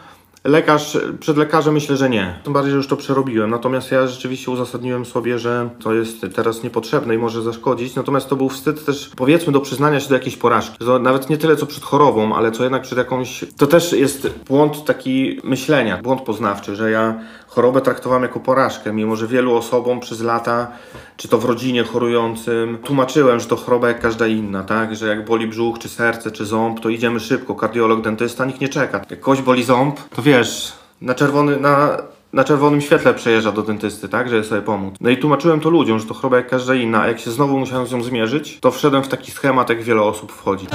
[0.45, 2.41] Lekarz, przed lekarzem myślę, że nie.
[2.45, 3.50] Tym bardziej, że już to przerobiłem.
[3.50, 7.95] Natomiast ja rzeczywiście uzasadniłem sobie, że to jest teraz niepotrzebne i może zaszkodzić.
[7.95, 10.78] Natomiast to był wstyd też, powiedzmy, do przyznania się do jakiejś porażki.
[10.78, 13.45] To nawet nie tyle co przed chorobą, ale co jednak przed jakąś.
[13.57, 17.21] To też jest błąd taki myślenia, błąd poznawczy, że ja
[17.54, 20.71] chorobę traktowałem jako porażkę, mimo że wielu osobom przez lata,
[21.17, 24.97] czy to w rodzinie chorującym, tłumaczyłem, że to choroba jak każda inna, tak?
[24.97, 28.69] Że jak boli brzuch, czy serce, czy ząb, to idziemy szybko, kardiolog, dentysta, nikt nie
[28.69, 29.00] czeka.
[29.10, 31.97] Jak kogoś boli ząb, to wiesz, na czerwony, na
[32.32, 34.95] na czerwonym świetle przejeżdża do dentysty, tak, żeby sobie pomóc.
[35.00, 37.58] No i tłumaczyłem to ludziom, że to choroba jak każda inna, a jak się znowu
[37.58, 40.67] musiałem z nią zmierzyć, to wszedłem w taki schemat, jak wiele osób wchodzi.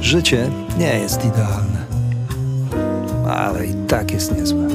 [0.00, 1.86] Życie nie jest idealne,
[3.36, 4.68] ale i tak jest niezłe.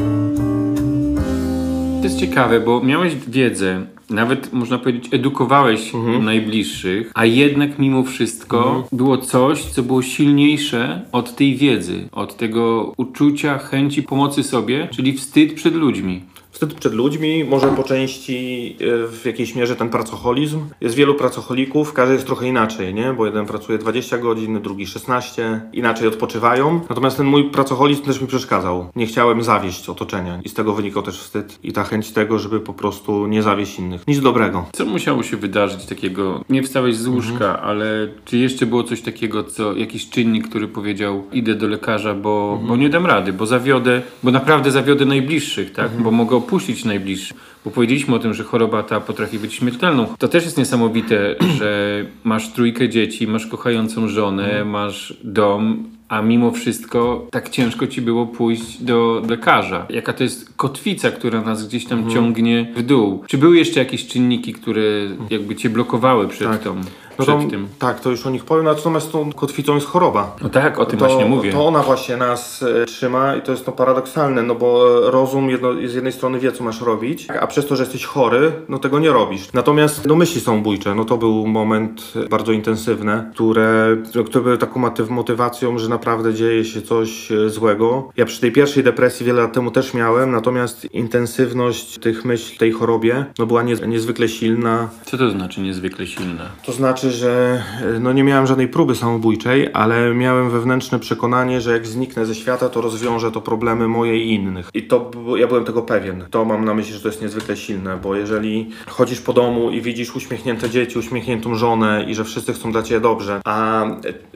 [1.99, 6.25] To jest ciekawe, bo miałeś wiedzę, nawet można powiedzieć, edukowałeś Mhm.
[6.25, 12.93] najbliższych, a jednak mimo wszystko było coś, co było silniejsze od tej wiedzy, od tego
[12.97, 16.21] uczucia, chęci pomocy sobie, czyli wstyd przed ludźmi.
[16.59, 20.59] Wstyd przed ludźmi, może po części e, w jakiejś mierze ten pracoholizm.
[20.81, 23.13] Jest wielu pracocholików, każdy jest trochę inaczej, nie?
[23.13, 26.81] Bo jeden pracuje 20 godzin, drugi 16, inaczej odpoczywają.
[26.89, 28.89] Natomiast ten mój pracoholizm też mi przeszkadzał.
[28.95, 32.59] Nie chciałem zawieść otoczenia i z tego wynikał też wstyd i ta chęć tego, żeby
[32.59, 34.07] po prostu nie zawieść innych.
[34.07, 34.65] Nic dobrego.
[34.71, 36.43] Co musiało się wydarzyć takiego?
[36.49, 37.59] Nie wstałeś z łóżka, Mhm.
[37.65, 42.49] ale czy jeszcze było coś takiego, co jakiś czynnik, który powiedział, idę do lekarza, bo,
[42.51, 42.67] Mhm.
[42.67, 45.85] bo nie dam rady, bo zawiodę, bo naprawdę zawiodę najbliższych, tak?
[45.85, 46.03] Mhm.
[46.03, 47.37] Bo mogę opuścić najbliższych.
[47.65, 50.07] Bo powiedzieliśmy o tym, że choroba ta potrafi być śmiertelną.
[50.19, 54.69] To też jest niesamowite, że masz trójkę dzieci, masz kochającą żonę, Mhm.
[54.69, 59.85] masz dom, a mimo wszystko tak ciężko ci było pójść do lekarza.
[59.89, 63.23] Jaka to jest kotwica, która nas gdzieś tam ciągnie w dół.
[63.27, 64.81] Czy były jeszcze jakieś czynniki, które
[65.29, 66.63] jakby cię blokowały przed Tak.
[66.63, 66.81] tą?
[67.19, 67.67] No przed tym.
[67.79, 70.35] Tak, to już o nich powiem, natomiast tą kotwicą jest choroba.
[70.41, 71.51] No tak, o tym to, właśnie mówię.
[71.51, 75.49] To ona właśnie nas e, trzyma i to jest no paradoksalne, no bo e, rozum
[75.49, 78.79] jedno, z jednej strony wie, co masz robić, a przez to, że jesteś chory, no
[78.79, 79.53] tego nie robisz.
[79.53, 84.57] Natomiast no myśli są bójcze, no to był moment e, bardzo intensywny, które, które były
[84.57, 88.09] taką motyw- motywacją, że naprawdę dzieje się coś złego.
[88.17, 92.71] Ja przy tej pierwszej depresji wiele lat temu też miałem, natomiast intensywność tych myśli, tej
[92.71, 94.89] chorobie, no była nie, niezwykle silna.
[95.05, 96.45] Co to znaczy niezwykle silna?
[96.65, 97.63] To znaczy, że
[97.95, 102.35] e, no nie miałem żadnej próby samobójczej, ale miałem wewnętrzne przekonanie, że jak zniknę ze
[102.35, 104.69] świata, to rozwiążę to problemy moje i innych.
[104.73, 106.25] I to ja byłem tego pewien.
[106.31, 109.81] To mam na myśli, że to jest niezwykle silne, bo jeżeli chodzisz po domu i
[109.81, 113.85] widzisz uśmiechnięte dzieci, uśmiechniętą żonę i że wszyscy chcą dla ciebie dobrze, a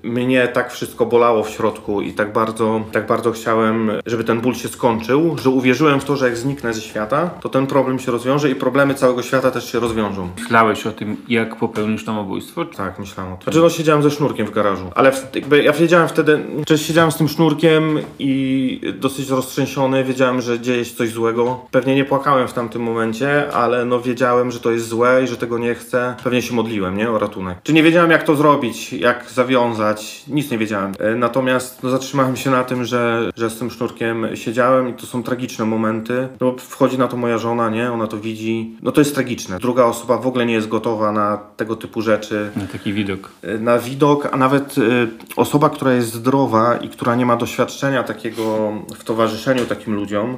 [0.03, 4.55] mnie tak wszystko bolało w środku i tak bardzo, tak bardzo chciałem, żeby ten ból
[4.55, 8.11] się skończył, że uwierzyłem w to, że jak zniknę ze świata, to ten problem się
[8.11, 10.29] rozwiąże i problemy całego świata też się rozwiążą.
[10.39, 12.52] Myślałeś o tym, jak popełnisz samobójstwo?
[12.77, 13.43] Tak, myślałem o tym.
[13.43, 16.39] Znaczy, no siedziałem ze sznurkiem w garażu, ale w, jakby ja wiedziałem wtedy,
[16.69, 21.59] że siedziałem z tym sznurkiem i dosyć roztrzęsiony, wiedziałem, że dzieje się coś złego.
[21.71, 25.37] Pewnie nie płakałem w tamtym momencie, ale no wiedziałem, że to jest złe i że
[25.37, 26.15] tego nie chcę.
[26.23, 27.11] Pewnie się modliłem, nie?
[27.11, 27.57] O ratunek.
[27.63, 30.91] Czy nie wiedziałem, jak to zrobić, jak zawiązać, nic nie wiedziałem.
[30.99, 35.05] E, Natomiast no, zatrzymałem się na tym, że, że z tym sznurkiem siedziałem i to
[35.05, 37.91] są tragiczne momenty, no bo wchodzi na to moja żona, nie?
[37.91, 38.77] Ona to widzi.
[38.81, 39.59] No to jest tragiczne.
[39.59, 43.31] Druga osoba w ogóle nie jest gotowa na tego typu rzeczy Na taki widok.
[43.59, 48.73] na widok, a nawet y, osoba, która jest zdrowa i która nie ma doświadczenia takiego
[48.95, 50.37] w towarzyszeniu takim ludziom,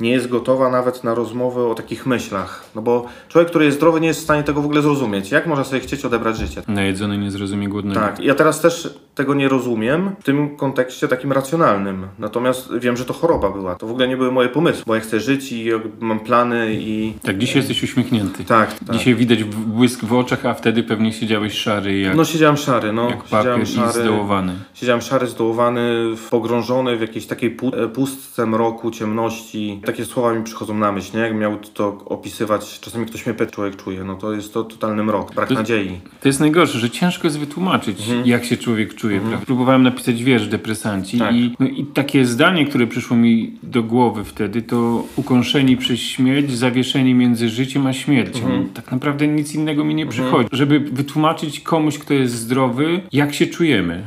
[0.00, 2.64] nie jest gotowa nawet na rozmowę o takich myślach.
[2.74, 5.30] No bo człowiek, który jest zdrowy, nie jest w stanie tego w ogóle zrozumieć.
[5.30, 6.62] Jak można sobie chcieć odebrać życie?
[6.68, 8.00] Najedzony nie zrozumie głodnego.
[8.00, 12.06] Tak, ja teraz też tego nie rozumiem w tym kontekście takim racjonalnym.
[12.18, 13.74] Natomiast wiem, że to choroba była.
[13.74, 15.68] To w ogóle nie były moje pomysły, bo ja chcę żyć i
[16.00, 17.14] mam plany i.
[17.22, 18.44] Tak, dzisiaj jesteś uśmiechnięty.
[18.44, 18.96] Tak, tak.
[18.96, 23.10] Dzisiaj widać błysk w oczach, a wtedy pewnie siedziałeś szary jak, No siedziałem szary, no.
[23.10, 24.52] jak siedziałem papier i zdołowany.
[24.74, 29.80] Siedziałem szary, zdołowany, pogrążony w jakiejś takiej e, pustce mroku, ciemności.
[29.86, 31.22] Takie słowa mi przychodzą na myśl, nie?
[31.22, 35.04] Jak miał to opisywać, czasami ktoś mnie pyta, człowiek czuje, no to jest to totalny
[35.04, 36.00] mrok, brak To- nadziei.
[36.20, 39.20] To jest najgorsze, że ciężko jest wytłumaczyć, jak się człowiek czuje.
[39.20, 39.46] prawda?
[39.46, 41.34] Próbowałem napisać wiersz depresanci Tak.
[41.34, 46.50] i, no, i takie zdanie, które przyszło mi do głowy wtedy, to ukąszeni przez śmierć,
[46.50, 48.66] zawieszeni między życiem a śmiercią.
[48.74, 50.48] Tak naprawdę nic innego mi nie przychodzi.
[50.52, 54.02] Żeby wytłumaczyć komuś, kto jest zdrowy, jak się czujemy.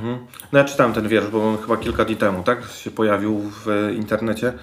[0.51, 2.63] No ja czytałem ten wiersz, bo on chyba kilka dni temu, tak?
[2.83, 4.53] Się pojawił w internecie.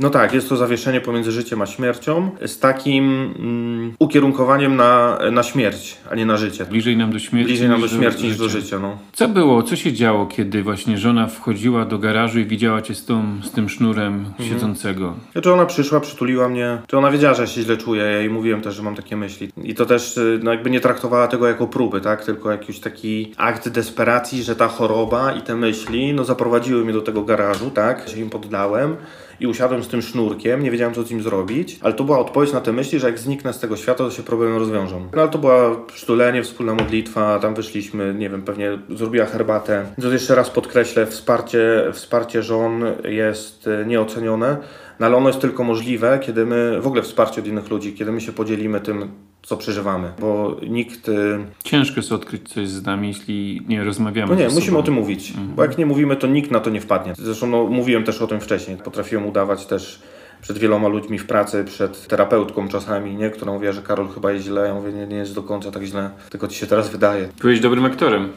[0.00, 5.42] No tak, jest to zawieszenie pomiędzy życiem a śmiercią z takim mm, ukierunkowaniem na, na
[5.42, 6.64] śmierć, a nie na życie.
[6.64, 7.48] Bliżej nam do śmierci.
[7.48, 8.60] Bliżej nam do niż śmierci niż do życia.
[8.60, 8.98] życia, no.
[9.12, 13.04] Co było, co się działo, kiedy właśnie żona wchodziła do garażu i widziała cię z,
[13.04, 15.14] tą, z tym sznurem siedzącego?
[15.42, 18.30] Czy ona przyszła, przytuliła mnie, czy ona wiedziała, że ja się źle czuję, ja jej
[18.30, 19.48] mówiłem też, że mam takie myśli.
[19.62, 22.24] I to też y, no jakby nie traktowała tego jako próby, tak?
[22.24, 27.02] Tylko jakiś taki akt desperacji, że ta choroba i te myśli, no zaprowadziły mnie do
[27.02, 28.08] tego garażu, tak?
[28.08, 28.96] Się im poddałem
[29.40, 32.52] i usiadłem z tym sznurkiem, nie wiedziałem co z nim zrobić, ale to była odpowiedź
[32.52, 35.08] na te myśli, że jak zniknę z tego świata, to się problemy rozwiążą.
[35.14, 39.86] No ale to była przytulenie, wspólna modlitwa, tam wyszliśmy, nie wiem, pewnie zrobiła herbatę.
[40.02, 44.56] To jeszcze raz podkreślę, wsparcie, wsparcie żon jest y, nieocenione.
[45.00, 48.12] No ale ono jest tylko możliwe, kiedy my, w ogóle wsparcie od innych ludzi, kiedy
[48.12, 49.08] my się podzielimy tym,
[49.46, 51.08] co przeżywamy, bo nikt...
[51.08, 54.78] y, Ciężko jest odkryć coś z nami, jeśli nie rozmawiamy No nie, musimy sobą.
[54.78, 57.12] o tym mówić, bo jak nie mówimy, to nikt na to nie wpadnie.
[57.18, 58.76] Zresztą no, mówiłem też o tym wcześniej.
[58.76, 60.02] Potrafiłem udawać też
[60.42, 63.30] przed wieloma ludźmi w pracy, przed terapeutką czasami, nie?
[63.30, 64.66] która mówiła, że Karol chyba jest źle.
[64.68, 67.28] Ja mówię, nie, nie jest do końca tak źle, tylko ci się teraz wydaje.
[67.40, 68.32] Byłeś dobrym aktorem.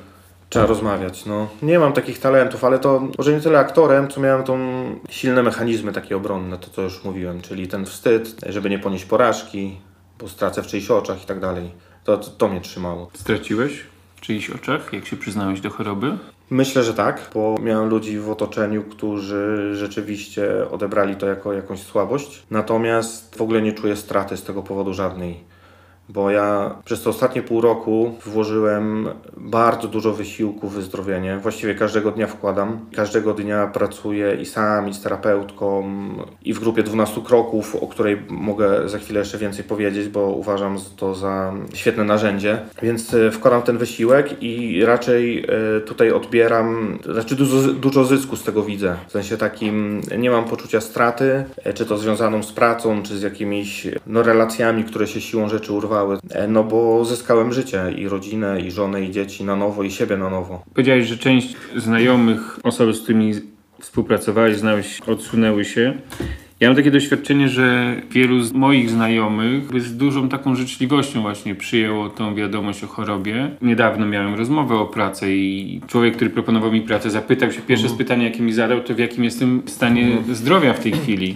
[0.50, 1.48] Trzeba rozmawiać, no.
[1.62, 4.60] Nie mam takich talentów, ale to może nie tyle aktorem, co miałem tą
[5.10, 9.78] silne mechanizmy takie obronne, to co już mówiłem, czyli ten wstyd, żeby nie ponieść porażki,
[10.19, 11.71] bo stracę w czyichś oczach i tak dalej.
[12.03, 13.10] To, to, to mnie trzymało.
[13.13, 13.84] Straciłeś
[14.15, 16.17] w czyichś oczach, jak się przyznałeś do choroby?
[16.49, 22.43] Myślę, że tak, bo miałem ludzi w otoczeniu, którzy rzeczywiście odebrali to jako jakąś słabość.
[22.51, 25.43] Natomiast w ogóle nie czuję straty z tego powodu żadnej.
[26.10, 31.38] Bo ja przez te ostatnie pół roku włożyłem bardzo dużo wysiłku w wyzdrowienie.
[31.38, 32.80] Właściwie każdego dnia wkładam.
[32.96, 35.84] Każdego dnia pracuję i sam, i z terapeutką,
[36.43, 40.78] i w grupie 12 kroków, o której mogę za chwilę jeszcze więcej powiedzieć, bo uważam
[40.98, 42.60] to za świetne narzędzie.
[42.82, 45.46] Więc e, wkładam ten wysiłek i raczej
[45.78, 48.96] e, tutaj odbieram, znaczy dużo, dużo zysku z tego widzę.
[49.08, 53.22] W sensie takim nie mam poczucia straty, e, czy to związaną z pracą, czy z
[53.22, 55.96] jakimiś no, relacjami, które się siłą rzeczy urwały.
[56.31, 60.17] E, No bo zyskałem życie i rodzinę, i żonę, i dzieci na nowo, i siebie
[60.17, 60.63] na nowo.
[60.73, 63.33] Powiedziałeś, że część znajomych, osób, z którymi
[63.79, 65.93] współpracowałeś, znałeś, odsunęły się.
[66.60, 72.10] Ja mam takie doświadczenie, że wielu z moich znajomych z dużą taką życzliwością właśnie przyjęło
[72.10, 73.49] tą wiadomość o chorobie.
[73.62, 77.97] Niedawno miałem rozmowę o pracy i człowiek, który proponował mi pracę, zapytał się, pierwsze Mhm.
[77.97, 81.36] pytanie, jakie mi zadał, to w jakim jestem stanie zdrowia w tej chwili.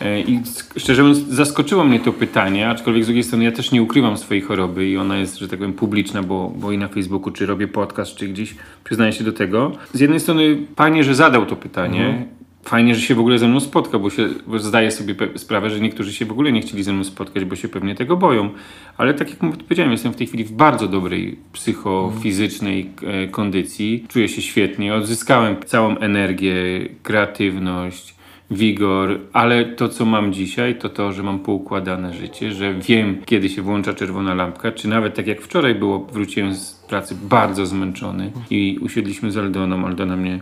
[0.00, 0.40] E, I
[0.76, 4.42] szczerze mówiąc, zaskoczyło mnie to pytanie, aczkolwiek z drugiej strony ja też nie ukrywam swojej
[4.42, 7.68] choroby i ona jest, że tak powiem, publiczna, bo, bo i na Facebooku, czy robię
[7.68, 8.54] podcast, czy gdzieś
[8.84, 9.72] przyznaję się do tego.
[9.92, 12.26] Z jednej strony fajnie, że zadał to pytanie.
[12.64, 15.80] Fajnie, że się w ogóle ze mną spotka, bo, się, bo zdaję sobie sprawę, że
[15.80, 18.50] niektórzy się w ogóle nie chcieli ze mną spotkać, bo się pewnie tego boją.
[18.96, 24.06] Ale tak jak powiedziałem, jestem w tej chwili w bardzo dobrej psychofizycznej e, kondycji.
[24.08, 26.54] Czuję się świetnie, odzyskałem całą energię,
[27.02, 28.13] kreatywność,
[28.50, 33.48] wigor, ale to, co mam dzisiaj, to to, że mam poukładane życie, że wiem, kiedy
[33.48, 38.32] się włącza czerwona lampka, czy nawet tak jak wczoraj było, wróciłem z pracy bardzo zmęczony
[38.50, 40.40] i usiedliśmy z Aldoną, Aldona mnie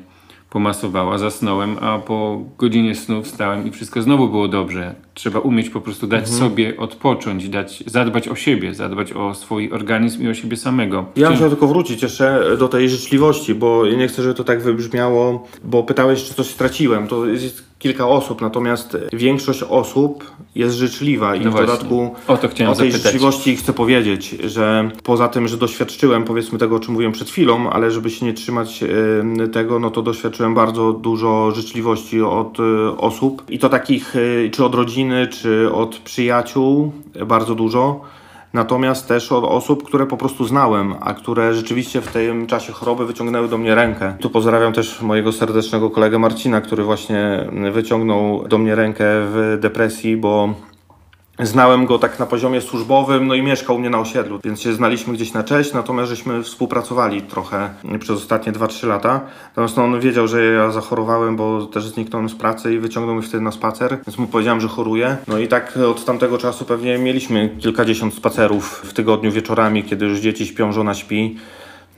[0.51, 4.95] pomasowała, zasnąłem, a po godzinie snu wstałem i wszystko znowu było dobrze.
[5.15, 10.23] Trzeba umieć po prostu dać sobie odpocząć, dać, zadbać o siebie, zadbać o swój organizm
[10.23, 11.05] i o siebie samego.
[11.17, 14.63] Ja Czy- muszę tylko wrócić jeszcze do tej życzliwości, bo nie chcę, żeby to tak
[14.63, 17.09] wybrzmiało, bo pytałeś, czy coś straciłem.
[17.09, 21.67] To jest kilka osób, natomiast większość osób jest życzliwa i No w właśnie.
[21.67, 23.13] dodatku O to chciałem o tej zapytać.
[23.13, 27.71] życzliwości chcę powiedzieć, że poza tym, że doświadczyłem powiedzmy tego, o czym mówiłem przed chwilą,
[27.71, 28.85] ale żeby się nie trzymać
[29.53, 34.65] tego, no to doświadczyłem bardzo dużo życzliwości od e, osób i to takich, e, czy
[34.65, 36.93] od rodziny, czy od przyjaciół,
[37.27, 38.01] bardzo dużo.
[38.53, 43.07] Natomiast też od osób, które po prostu znałem, a które rzeczywiście w tym czasie choroby
[43.07, 44.15] wyciągnęły do mnie rękę.
[44.21, 50.17] Tu pozdrawiam też mojego serdecznego kolegę Marcina, który właśnie wyciągnął do mnie rękę w depresji,
[50.17, 50.55] bo
[51.39, 54.73] Znałem go tak na poziomie służbowym, no i mieszkał u mnie na osiedlu, więc się
[54.73, 59.21] znaliśmy gdzieś na cześć, natomiast żeśmy współpracowali trochę przez ostatnie 2-3 lata.
[59.49, 63.25] Natomiast no, on wiedział, że ja zachorowałem, bo też zniknąłem z pracy i wyciągnął mnie
[63.25, 65.17] wtedy na spacer, więc mu powiedziałem, że choruję.
[65.29, 70.19] No i tak od tamtego czasu pewnie mieliśmy kilkadziesiąt spacerów w tygodniu wieczorami, kiedy już
[70.19, 71.37] dzieci śpią, żona śpi.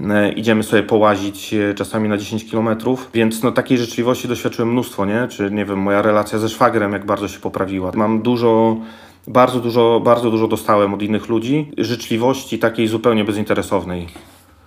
[0.01, 2.69] E, Idziemy sobie połazić e, czasami na 10 km,
[3.15, 5.29] więc no takiej życzliwości doświadczyłem mnóstwo, nie?
[5.29, 7.91] Czy nie wiem, moja relacja ze szwagrem jak bardzo się poprawiła.
[7.95, 8.77] Mam dużo,
[9.29, 14.07] bardzo dużo, bardzo dużo dostałem od innych ludzi, życzliwości takiej zupełnie bezinteresownej.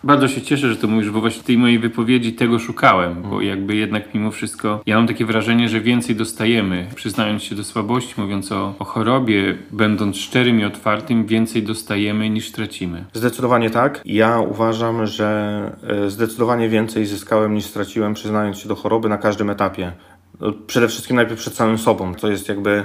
[0.04, 3.41] Bardzo się cieszę, że to mówisz, bo właśnie w tej mojej wypowiedzi tego szukałem, bo
[3.41, 8.13] jakby jednak mimo wszystko ja mam takie wrażenie, że więcej dostajemy, przyznając się do słabości,
[8.17, 13.06] mówiąc o, o chorobie, będąc szczerym i otwartym, więcej dostajemy niż tracimy.
[13.13, 14.02] Zdecydowanie tak.
[14.06, 19.50] Ja uważam, że e, zdecydowanie więcej zyskałem niż straciłem, przyznając się do choroby na każdym
[19.50, 19.91] etapie.
[20.39, 22.84] No, Przede wszystkim najpierw przed samym sobą, to jest jakby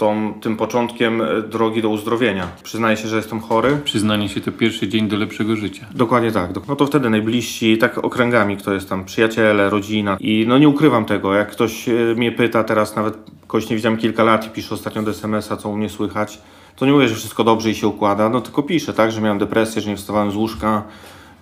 [0.00, 2.48] tą, tym początkiem e, drogi do uzdrowienia.
[2.62, 3.78] Przyznaję się, że jestem chory.
[3.84, 5.86] Przyznanie się to pierwszy dzień do lepszego życia.
[5.94, 6.50] Dokładnie tak.
[6.68, 10.16] No to wtedy najbliżsi, tak okręgami, kto jest tam, przyjaciele, rodzina.
[10.20, 13.98] I no nie ukrywam tego, jak ktoś e, mnie pyta, teraz nawet kogoś nie widziałem
[13.98, 16.38] kilka lat i pisze ostatnio do SMS-a, co u mnie słychać,
[16.76, 19.38] to nie mówię, że wszystko dobrze i się układa, no tylko piszę, tak, że miałem
[19.38, 20.82] depresję, że nie wstawałem z łóżka,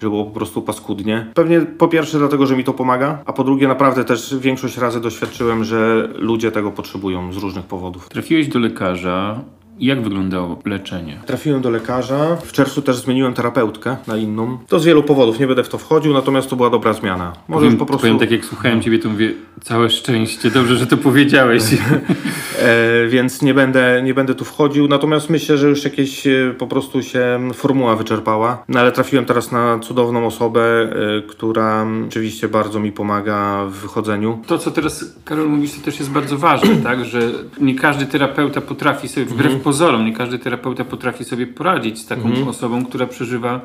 [0.02, 1.26] że było po prostu paskudnie.
[1.34, 5.00] Pewnie po pierwsze dlatego, że mi to pomaga, a po drugie naprawdę też większość razy
[5.00, 8.08] doświadczyłem, że ludzie tego potrzebują z różnych powodów.
[8.08, 9.40] Trafiłeś do lekarza.
[9.81, 11.21] Jak wyglądało leczenie?
[11.27, 12.37] Trafiłem do lekarza.
[12.37, 14.59] W czerwcu też zmieniłem terapeutkę na inną.
[14.69, 17.33] To z wielu powodów, nie będę w to wchodził, natomiast to była dobra zmiana.
[17.49, 18.01] Może już po prostu.
[18.01, 21.62] powiem tak, jak słuchałem ciebie, to mówię, całe szczęście, dobrze, że to powiedziałeś.
[22.62, 24.88] E, więc nie będę, nie będę tu wchodził.
[24.88, 28.64] Natomiast myślę, że już jakieś e, po prostu się formuła wyczerpała.
[28.69, 34.38] No ale trafiłem teraz na cudowną osobę, e, która oczywiście bardzo mi pomaga w wychodzeniu.
[34.47, 37.05] To, co teraz Karol mówisz, to też jest bardzo ważne, tak?
[37.05, 37.21] Że
[37.61, 42.48] nie każdy terapeuta potrafi sobie, wbrew pozorom, nie każdy terapeuta potrafi sobie poradzić z taką
[42.48, 43.61] osobą, która przeżywa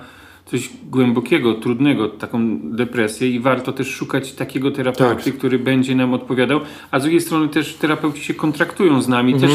[0.46, 5.38] coś głębokiego, trudnego, taką depresję i warto też szukać takiego terapeuty, Tak.
[5.38, 6.60] który będzie nam odpowiadał,
[6.92, 9.52] a z drugiej strony też terapeuci się kontraktują z nami, też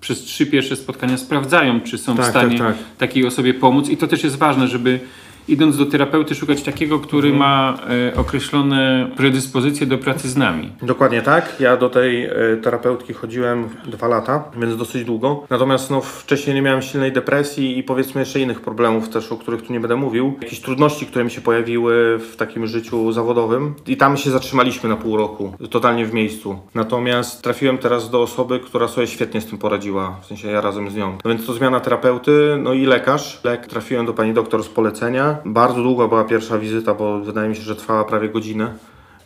[0.00, 2.96] przez trzy pierwsze spotkania sprawdzają, czy są Tak, w stanie tak, tak.
[2.98, 3.88] takiej osobie pomóc.
[3.88, 5.00] I to też jest ważne, żeby
[5.48, 7.38] idąc do terapeuty szukać takiego, który Mhm.
[7.38, 7.78] ma
[8.10, 10.72] e, określone predyspozycje do pracy z nami.
[10.82, 11.56] Dokładnie tak.
[11.60, 15.44] Ja do tej e, terapeutki chodziłem dwa lata, więc dosyć długo.
[15.50, 19.62] Natomiast no, wcześniej nie miałem silnej depresji i powiedzmy jeszcze innych problemów też, o których
[19.62, 20.34] tu nie będę mówił.
[20.42, 23.74] Jakieś trudności, które mi się pojawiły w takim życiu zawodowym.
[23.86, 26.58] I tam się zatrzymaliśmy na pół roku, totalnie w miejscu.
[26.74, 30.90] Natomiast trafiłem teraz do osoby, która sobie świetnie z tym poradziła, w sensie ja razem
[30.90, 31.18] z nią.
[31.24, 33.40] No więc to zmiana terapeuty, no i lekarz.
[33.44, 35.31] Lek trafiłem do pani doktor z polecenia.
[35.44, 38.74] Bardzo długa była pierwsza wizyta, bo wydaje mi się, że trwała prawie godzinę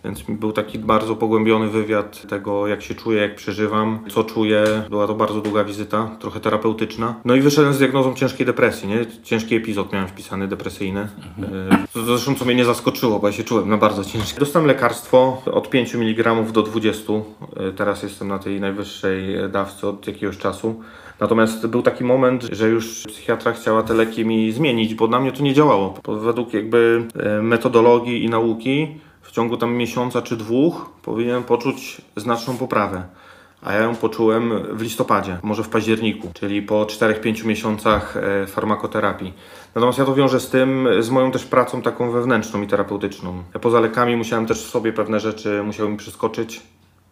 [0.07, 4.65] więc był taki bardzo pogłębiony wywiad tego, jak się czuję, jak przeżywam, co czuję.
[4.91, 7.15] Była to bardzo długa wizyta, trochę terapeutyczna.
[7.25, 9.07] No i wyszedłem z diagnozą ciężkiej depresji, nie?
[9.23, 11.09] Ciężki epizod miałem wpisany, depresyjny.
[11.93, 14.41] To Zresztą co mnie nie zaskoczyło, bo ja się czułem na bardzo ciężkie.
[14.41, 17.13] Dostałem lekarstwo od 5 mg do 20.
[17.13, 20.83] E, Teraz jestem na tej najwyższej dawce od jakiegoś czasu.
[21.21, 25.33] Natomiast był taki moment, że już psychiatra chciała te leki mi zmienić, bo na mnie
[25.33, 25.95] to nie działało.
[26.05, 32.01] Bo według jakby e, metodologii i nauki w ciągu tam miesiąca czy dwóch powinienem poczuć
[32.17, 33.03] znaczną poprawę.
[33.63, 39.33] A ja ją poczułem w listopadzie, może w październiku, czyli po 4-5 miesiącach e, farmakoterapii.
[39.75, 43.43] Natomiast ja to wiążę z tym, z moją też pracą taką wewnętrzną i terapeutyczną.
[43.55, 46.63] Ja poza lekami musiałem też sobie pewne rzeczy, musiały mi przeskoczyć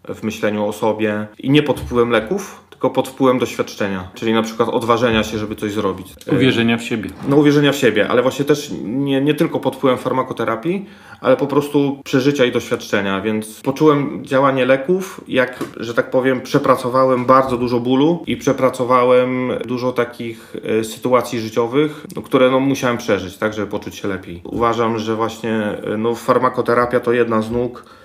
[0.09, 4.43] w myśleniu o sobie i nie pod wpływem leków, tylko pod wpływem doświadczenia, czyli na
[4.43, 6.14] przykład odważenia się, żeby coś zrobić.
[6.33, 7.11] E, Uwierzenia w siebie.
[7.29, 10.87] no, uwierzenia w siebie, ale właśnie też nie, nie tylko pod wpływem farmakoterapii,
[11.21, 17.25] ale po prostu przeżycia i doświadczenia, więc poczułem działanie leków, jak, że tak powiem, przepracowałem
[17.25, 23.37] bardzo dużo bólu i przepracowałem dużo takich e, sytuacji życiowych, no, które no, musiałem przeżyć,
[23.37, 24.40] tak, żeby poczuć się lepiej.
[24.45, 28.04] Uważam, że właśnie e, no, farmakoterapia to jedna z nóg, e,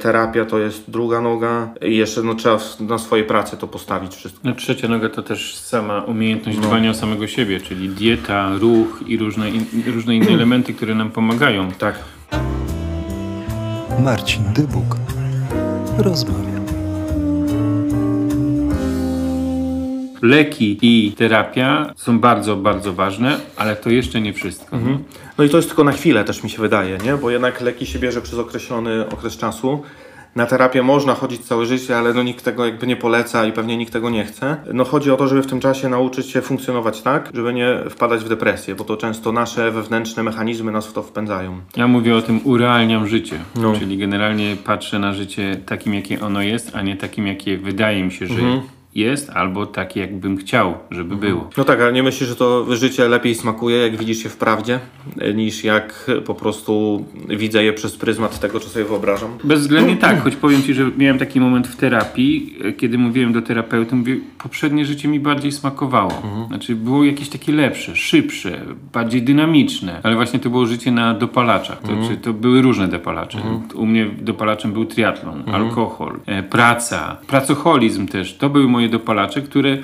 [0.00, 4.40] terapia to jest druga noga i jeszcze no, trzeba na swojej pracy to postawić wszystko.
[4.44, 9.16] No, trzecia noga to też sama umiejętność dbania o samego siebie, czyli dieta, ruch i
[9.16, 11.72] różne, in, różne inne elementy, które nam pomagają.
[11.72, 11.94] Tak.
[14.04, 14.96] Marcin Dybuk
[15.98, 16.57] rozmawia.
[20.22, 24.76] Leki i terapia są bardzo, bardzo ważne, ale to jeszcze nie wszystko.
[25.38, 27.14] No i to jest tylko na chwilę też mi się wydaje, nie?
[27.16, 29.82] Bo jednak leki się bierze przez określony okres czasu.
[30.36, 33.76] Na terapię można chodzić całe życie, ale no nikt tego jakby nie poleca i pewnie
[33.76, 34.56] nikt tego nie chce.
[34.74, 38.24] No chodzi o to, żeby w tym czasie nauczyć się funkcjonować tak, żeby nie wpadać
[38.24, 41.60] w depresję, bo to często nasze wewnętrzne mechanizmy nas w to wpędzają.
[41.76, 43.72] Ja mówię o tym urealniam życie, No.
[43.78, 48.12] czyli generalnie patrzę na życie takim, jakie ono jest, a nie takim, jakie wydaje mi
[48.12, 48.34] się, że
[48.98, 51.50] jest, albo takie, jakbym chciał, żeby było.
[51.56, 54.80] No tak, ale nie myślisz, że to życie lepiej smakuje, jak widzisz je w prawdzie,
[55.34, 59.30] niż jak po prostu widzę je przez pryzmat tego, co sobie wyobrażam?
[59.44, 63.42] Bezwzględnie tak, choć powiem Ci, że miałem taki moment w terapii, e, kiedy mówiłem do
[63.42, 66.12] terapeuty, mówię, poprzednie życie mi bardziej smakowało.
[66.48, 68.60] Znaczy było jakieś takie lepsze, szybsze,
[68.92, 71.82] bardziej dynamiczne, ale właśnie to było życie na dopalaczach.
[71.82, 73.38] To, czy to były różne dopalacze.
[73.74, 78.36] U mnie dopalaczem był triatlon, alkohol, e, praca, pracoholizm też.
[78.36, 79.78] To były moje dopalacze, które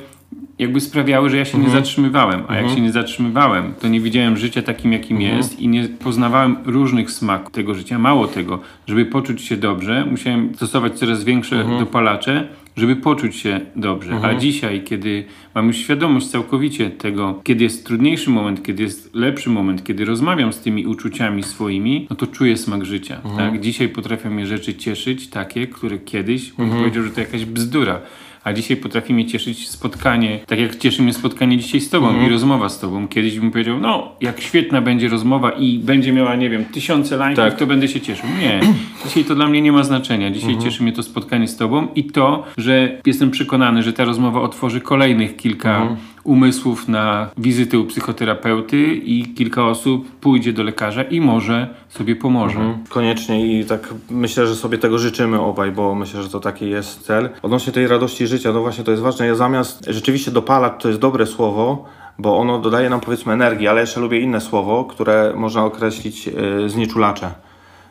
[0.58, 2.42] jakby sprawiały, że ja się nie zatrzymywałem.
[2.48, 6.56] A jak się nie zatrzymywałem, to nie widziałem życia takim, jakim jest i nie poznawałem
[6.64, 7.98] różnych smaków tego życia.
[7.98, 14.20] Mało tego, żeby poczuć się dobrze, musiałem stosować coraz większe dopalacze, żeby poczuć się dobrze.
[14.22, 19.50] A dzisiaj, kiedy mam już świadomość całkowicie tego, kiedy jest trudniejszy moment, kiedy jest lepszy
[19.50, 23.20] moment, kiedy rozmawiam z tymi uczuciami swoimi, no to czuję smak życia.
[23.36, 23.60] Tak?
[23.60, 28.00] Dzisiaj potrafią mnie rzeczy cieszyć, takie, które kiedyś bym powiedział, że to jakaś bzdura.
[28.44, 32.28] A dzisiaj potrafi mnie cieszyć spotkanie, tak jak cieszy mnie spotkanie dzisiaj z tobą i
[32.28, 33.08] rozmowa z tobą.
[33.08, 37.44] Kiedyś bym powiedział, no, jak świetna będzie rozmowa i będzie miała, nie wiem, tysiące lajków,
[37.44, 37.56] Tak.
[37.56, 38.28] to będę się cieszył.
[38.40, 38.60] Nie,
[39.06, 40.30] dzisiaj to dla mnie nie ma znaczenia.
[40.30, 44.40] Dzisiaj cieszy mnie to spotkanie z tobą i to, że jestem przekonany, że ta rozmowa
[44.40, 51.20] otworzy kolejnych kilka umysłów na wizyty u psychoterapeuty i kilka osób pójdzie do lekarza i
[51.20, 52.78] może sobie pomoże.
[52.88, 57.02] Koniecznie i tak myślę, że sobie tego życzymy obaj, bo myślę, że to taki jest
[57.02, 57.28] cel.
[57.42, 59.26] Odnośnie tej radości życia, no właśnie to jest ważne.
[59.26, 61.84] Ja zamiast rzeczywiście dopalać to jest dobre słowo,
[62.18, 66.68] bo ono dodaje nam powiedzmy energii, ale jeszcze lubię inne słowo, które można określić yy,
[66.68, 67.30] znieczulacze.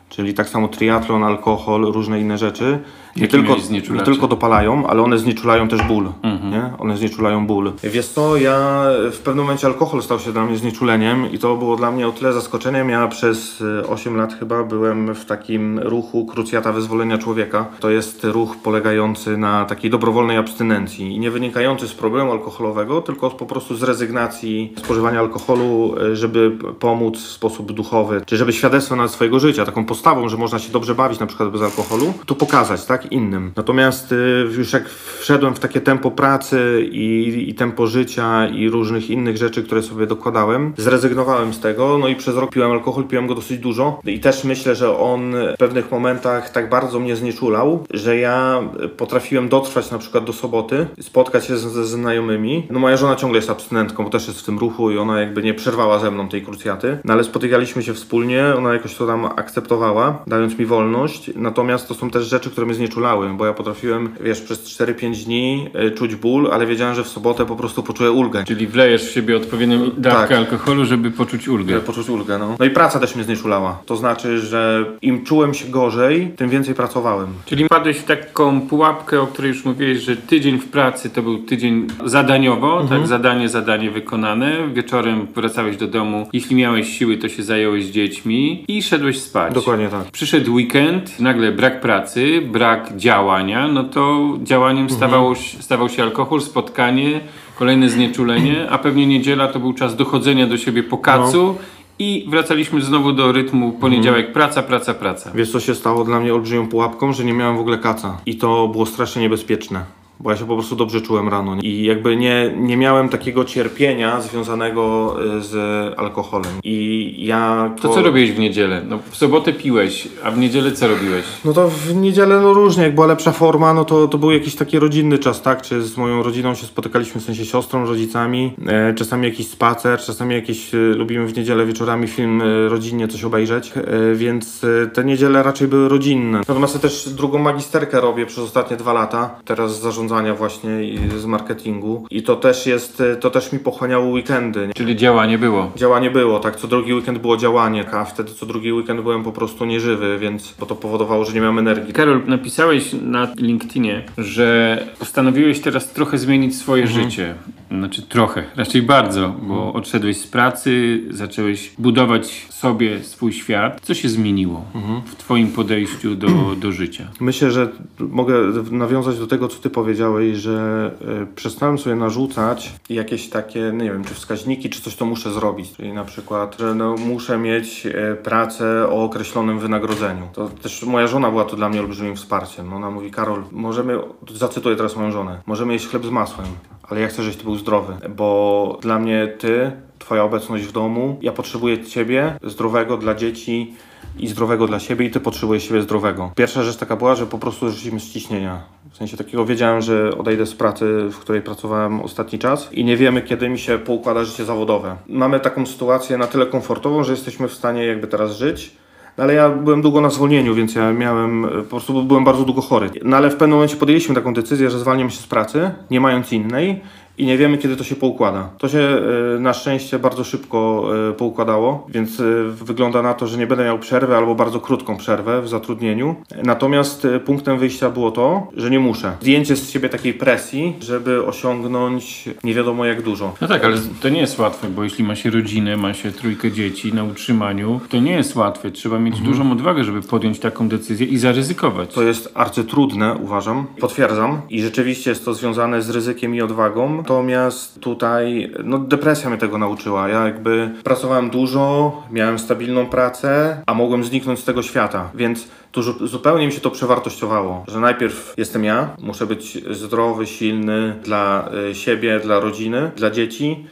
[0.08, 2.78] Czyli tak samo triatlon, alkohol, różne inne rzeczy.
[3.16, 6.08] Nie tylko, nie tylko dopalają, ale one znieczulają też ból.
[6.50, 6.70] Nie?
[6.78, 7.72] One znieczulają ból.
[7.82, 11.76] Wiesz co, ja w pewnym momencie alkohol stał się dla mnie znieczuleniem i to było
[11.76, 12.88] dla mnie o tyle zaskoczeniem.
[12.88, 17.66] Ja przez y, 8 lat chyba byłem w takim ruchu Krucjata Wyzwolenia Człowieka.
[17.80, 23.30] To jest ruch polegający na takiej dobrowolnej abstynencji i nie wynikający z problemu alkoholowego, tylko
[23.30, 26.50] po prostu z rezygnacji spożywania alkoholu, y, żeby
[26.80, 30.72] pomóc w sposób duchowy, czy żeby świadectwo na swojego życia, taką postawą, że można się
[30.72, 33.52] dobrze bawić na przykład bez alkoholu, to pokazać, tak, innym.
[33.56, 34.88] Natomiast y, już jak
[35.18, 40.06] wszedłem w takie tempo pracy i, i tempo życia i różnych innych rzeczy, które sobie
[40.06, 44.20] dokładałem, zrezygnowałem z tego, no i przez rok piłem alkohol, piłem go dosyć dużo i
[44.20, 48.62] też myślę, że on w pewnych momentach tak bardzo mnie znieczulał, że ja
[48.96, 52.66] potrafiłem dotrwać na przykład do soboty, spotkać się ze znajomymi.
[52.70, 55.42] No moja żona ciągle jest abstynentką, bo też jest w tym ruchu i ona jakby
[55.42, 59.24] nie przerwała ze mną tej krucjaty, no ale spotykaliśmy się wspólnie, ona jakoś to tam
[59.24, 63.52] akceptowała, dając mi wolność, natomiast to są też rzeczy, które mnie znieczulają znieczulały, bo ja
[63.52, 67.82] potrafiłem, wiesz, przez 4-5 dni y, czuć ból, ale wiedziałem, że w sobotę po prostu
[67.82, 68.44] poczuję ulgę.
[68.44, 70.38] Czyli wlejesz w siebie odpowiednią dawkę Tak.
[70.38, 71.74] alkoholu, żeby poczuć ulgę.
[71.74, 72.56] Żeby poczuć ulgę, no.
[72.58, 73.78] No i praca też mnie znieczulała.
[73.86, 77.28] To znaczy, że im czułem się gorzej, tym więcej pracowałem.
[77.46, 81.38] Czyli wpadłeś w taką pułapkę, o której już mówiłeś, że tydzień w pracy to był
[81.38, 83.00] tydzień zadaniowo, Mhm.
[83.00, 84.52] tak, zadanie, zadanie wykonane.
[84.74, 89.54] Wieczorem wracałeś do domu, jeśli miałeś siły, to się zająłeś dziećmi i szedłeś spać.
[89.54, 90.04] Dokładnie tak.
[90.12, 94.98] Przyszedł weekend, nagle brak pracy, brak działania, no to działaniem Mhm.
[94.98, 97.20] stawało, stawał się alkohol, spotkanie,
[97.58, 101.54] kolejne znieczulenie, a pewnie niedziela to był czas dochodzenia do siebie po kacu No.
[101.98, 104.34] i wracaliśmy znowu do rytmu poniedziałek, Mhm.
[104.34, 105.30] praca, praca, praca.
[105.34, 108.18] Wiesz, co się stało dla mnie olbrzymią pułapką, że nie miałem w ogóle kaca.
[108.26, 109.84] I to było strasznie niebezpieczne.
[110.20, 111.56] Bo ja się po prostu dobrze czułem rano.
[111.62, 115.54] I jakby nie, nie miałem takiego cierpienia związanego y, z
[115.98, 116.52] alkoholem.
[116.64, 117.70] I ja.
[117.80, 118.82] To co robiłeś w niedzielę?
[118.88, 121.24] No, w sobotę piłeś, a w niedzielę co robiłeś?
[121.44, 124.54] No to w niedzielę no różnie, jak była lepsza forma, no to, to był jakiś
[124.54, 125.62] taki rodzinny czas, tak?
[125.62, 130.34] Czy z moją rodziną się spotykaliśmy, w sensie siostrą, rodzicami, e, czasami jakiś spacer, czasami
[130.34, 135.04] jakieś, e, lubimy w niedzielę wieczorami film e, rodzinnie coś obejrzeć, e, więc e, te
[135.04, 136.38] niedziele raczej były rodzinne.
[136.38, 140.98] Natomiast ja też drugą magisterkę robię przez ostatnie dwa lata, teraz z zarządzania właśnie i
[141.18, 144.68] z marketingu i to też jest, e, to też mi pochłaniało weekendy.
[144.74, 145.72] Czyli działanie było.
[145.76, 149.32] Działanie było, tak, co drugi weekend było działanie, a wtedy co drugi weekend byłem po
[149.32, 151.92] prostu nieżywy, więc bo to powodowało, że nie miałem energii.
[151.92, 157.04] Karol, napisałeś na LinkedInie, że postanowiłeś teraz trochę zmienić swoje Mhm.
[157.10, 157.34] życie.
[157.70, 163.80] Znaczy trochę, raczej bardzo, bo odszedłeś z pracy, zacząłeś budować sobie swój świat.
[163.82, 165.02] Co się zmieniło Mhm.
[165.06, 166.26] w twoim podejściu do,
[166.60, 167.04] do życia?
[167.20, 168.34] Myślę, że mogę
[168.70, 169.93] nawiązać do tego, co ty powiedziałeś,
[170.36, 170.90] że
[171.22, 175.72] y, przestałem sobie narzucać jakieś takie, nie wiem, czy wskaźniki, czy coś, co muszę zrobić.
[175.76, 180.28] Czyli na przykład, że no, muszę mieć y, pracę o określonym wynagrodzeniu.
[180.32, 182.72] To też moja żona była tu dla mnie olbrzymim wsparciem.
[182.72, 183.98] Ona mówi, Karol, możemy,
[184.34, 186.46] zacytuję teraz moją żonę, możemy jeść chleb z masłem,
[186.82, 191.18] ale ja chcę, żebyś ty był zdrowy, bo dla mnie ty, twoja obecność w domu,
[191.22, 193.74] ja potrzebuję ciebie zdrowego dla dzieci,
[194.18, 196.32] i zdrowego dla siebie i ty potrzebujesz siebie zdrowego.
[196.36, 198.60] Pierwsza rzecz taka była, że po prostu żyliśmy z ciśnienia.
[198.90, 202.96] W sensie takiego wiedziałem, że odejdę z pracy, w której pracowałem ostatni czas i nie
[202.96, 204.96] wiemy, kiedy mi się poukłada życie zawodowe.
[205.08, 208.76] Mamy taką sytuację na tyle komfortową, że jesteśmy w stanie jakby teraz żyć.
[209.18, 212.62] No ale ja byłem długo na zwolnieniu, więc ja miałem, po prostu byłem bardzo długo
[212.62, 212.90] chory.
[213.04, 216.32] No ale w pewnym momencie podjęliśmy taką decyzję, że zwalniam się z pracy, nie mając
[216.32, 216.80] innej
[217.18, 218.50] i nie wiemy, kiedy to się poukłada.
[218.58, 218.98] To się
[219.36, 223.64] y, na szczęście bardzo szybko y, poukładało, więc y, wygląda na to, że nie będę
[223.64, 226.14] miał przerwy albo bardzo krótką przerwę w zatrudnieniu.
[226.42, 229.16] Natomiast punktem wyjścia było to, że nie muszę.
[229.20, 233.34] Zdjęcie z siebie takiej presji, żeby osiągnąć nie wiadomo jak dużo.
[233.40, 236.52] No tak, ale to nie jest łatwe, bo jeśli ma się rodzinę, ma się trójkę
[236.52, 238.70] dzieci na utrzymaniu, to nie jest łatwe.
[238.70, 241.94] Trzeba mieć dużą odwagę, żeby podjąć taką decyzję i zaryzykować.
[241.94, 243.66] To jest arcytrudne, uważam.
[243.80, 244.40] Potwierdzam.
[244.50, 247.03] I rzeczywiście jest to związane z ryzykiem i odwagą.
[247.08, 250.08] Natomiast tutaj, no depresja mnie tego nauczyła.
[250.08, 255.10] Ja jakby pracowałem dużo, miałem stabilną pracę, a mogłem zniknąć z tego świata.
[255.14, 260.96] Więc zu- zupełnie mi się to przewartościowało, że najpierw jestem ja, muszę być zdrowy, silny
[261.02, 263.66] dla y, siebie, dla rodziny, dla dzieci,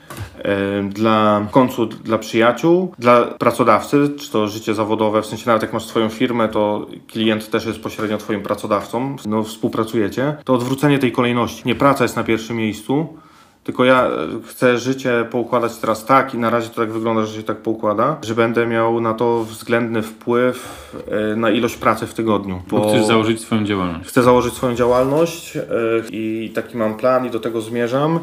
[0.88, 5.84] dla końcu dla przyjaciół, dla pracodawcy, czy to życie zawodowe, w sensie nawet jak masz
[5.84, 11.62] swoją firmę, to klient też jest pośrednio twoim pracodawcą, no współpracujecie, to odwrócenie tej kolejności.
[11.66, 13.06] Nie praca jest na pierwszym miejscu,
[13.64, 14.10] tylko ja e,
[14.46, 18.16] chcę życie poukładać teraz tak i na razie to tak wygląda, że się tak poukłada,
[18.22, 22.62] że będę miał na to względny wpływ e, na ilość pracy w tygodniu.
[22.68, 24.08] Bo chcesz założyć swoją działalność.
[24.08, 25.62] Chcę założyć swoją działalność e,
[26.10, 28.18] i taki mam plan i do tego zmierzam.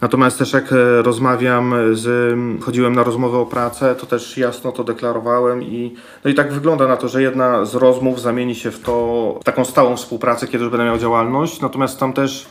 [0.00, 5.62] Natomiast też jak rozmawiam z, chodziłem na rozmowę o pracę, to też jasno to deklarowałem
[5.62, 9.38] i no i tak wygląda na to, że jedna z rozmów zamieni się w to,
[9.40, 11.60] w taką stałą współpracę, kiedy już będę miał działalność.
[11.60, 12.46] Natomiast tam też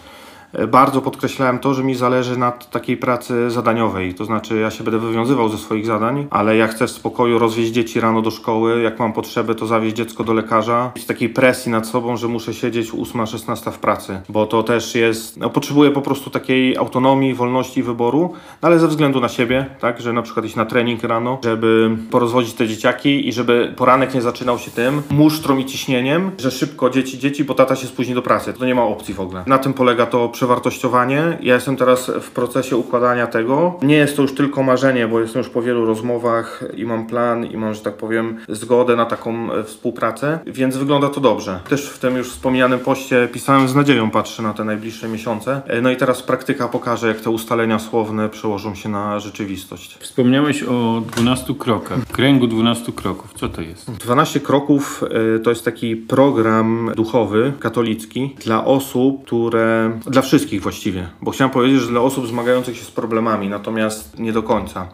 [0.67, 4.13] bardzo podkreślałem to, że mi zależy na takiej pracy zadaniowej.
[4.13, 7.71] To znaczy, ja się będę wywiązywał ze swoich zadań, ale ja chcę w spokoju rozwieźć
[7.71, 8.81] dzieci rano do szkoły.
[8.81, 10.91] Jak mam potrzebę, to zawieźć dziecko do lekarza.
[10.97, 15.37] Z takiej presji nad sobą, że muszę siedzieć 8-16 w pracy, bo to też jest.
[15.37, 18.29] No, potrzebuję po prostu takiej autonomii, wolności wyboru,
[18.61, 21.97] no, ale ze względu na siebie, tak, że na przykład iść na trening rano, żeby
[22.11, 26.89] porozwodzić te dzieciaki i żeby poranek nie zaczynał się tym musztrą i ciśnieniem, że szybko
[26.89, 28.53] dzieci, dzieci, bo tata się spóźni do pracy.
[28.53, 29.43] To nie ma opcji w ogóle.
[29.47, 31.37] Na tym polega to przewartościowanie.
[31.41, 33.79] Ja jestem teraz w procesie układania tego.
[33.81, 37.45] Nie jest to już tylko marzenie, bo jestem już po wielu rozmowach i mam plan
[37.45, 41.59] i mam, że tak powiem, zgodę na taką e, współpracę, więc wygląda to dobrze.
[41.69, 45.61] Też w tym już wspomnianym poście pisałem z nadzieją, patrzę na te najbliższe miesiące.
[45.67, 49.97] E, No i teraz praktyka pokaże, jak te ustalenia słowne przełożą się na rzeczywistość.
[49.99, 53.33] Wspomniałeś o 12 krokach, kręgu 12 kroków.
[53.35, 53.91] Co to jest?
[53.91, 55.03] 12 kroków
[55.35, 59.99] y, to jest taki program duchowy, katolicki, dla osób, które.
[60.07, 61.07] dla wszystkich właściwie.
[61.21, 64.87] Bo chciałem powiedzieć, że dla osób zmagających się z problemami, natomiast nie do końca.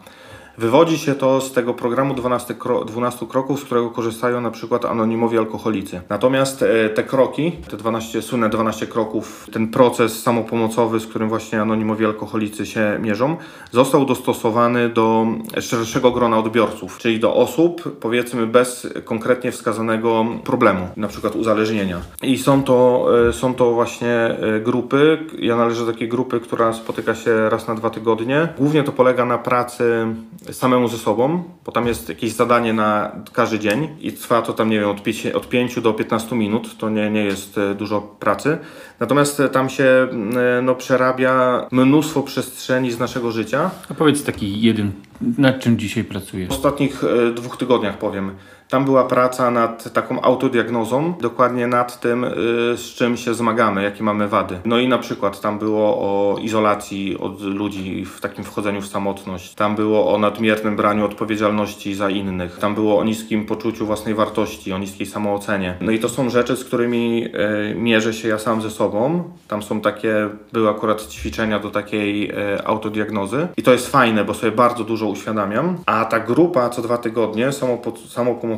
[0.58, 4.84] Wywodzi się to z tego programu 12, kro 12 kroków, z którego korzystają na przykład
[4.84, 6.00] anonimowi alkoholicy.
[6.08, 11.62] Natomiast e, te kroki, te 12, słynne 12 kroków, ten proces samopomocowy, z którym właśnie
[11.62, 13.36] anonimowi alkoholicy się mierzą,
[13.70, 15.26] został dostosowany do
[15.60, 22.00] szerszego grona odbiorców, czyli do osób, powiedzmy, bez konkretnie wskazanego problemu, na przykład uzależnienia.
[22.22, 26.72] I są to, e, są to właśnie e, grupy, ja należę do takiej grupy, która
[26.72, 28.48] spotyka się raz na dwa tygodnie.
[28.58, 30.06] Głównie to polega na pracy
[30.52, 34.70] samemu ze sobą, bo tam jest jakieś zadanie na każdy dzień i trwa to tam,
[34.70, 38.00] nie wiem, od 5, od 5 do 15 minut, to nie, nie jest e, dużo
[38.00, 38.58] pracy.
[39.00, 43.70] Natomiast e, tam się e, no, przerabia mnóstwo przestrzeni z naszego życia.
[43.90, 44.92] A powiedz taki jeden,
[45.38, 46.48] nad czym dzisiaj pracujesz?
[46.48, 47.02] W ostatnich
[47.34, 48.30] dwóch tygodniach powiem.
[48.68, 52.30] Tam była praca nad taką autodiagnozą, dokładnie nad tym, y,
[52.76, 54.58] z czym się zmagamy, jakie mamy wady.
[54.64, 59.54] No i na przykład tam było o izolacji od ludzi, w takim wchodzeniu w samotność.
[59.54, 62.58] Tam było o nadmiernym braniu odpowiedzialności za innych.
[62.58, 65.74] Tam było o niskim poczuciu własnej wartości, o niskiej samoocenie.
[65.80, 67.24] No i to są rzeczy, z którymi
[67.70, 69.22] y, mierzę się ja sam ze sobą.
[69.48, 73.48] Tam są takie, były akurat ćwiczenia do takiej y, autodiagnozy.
[73.56, 75.76] I to jest fajne, bo sobie bardzo dużo uświadamiam.
[75.86, 77.92] A ta grupa co dwa tygodnie, samopo-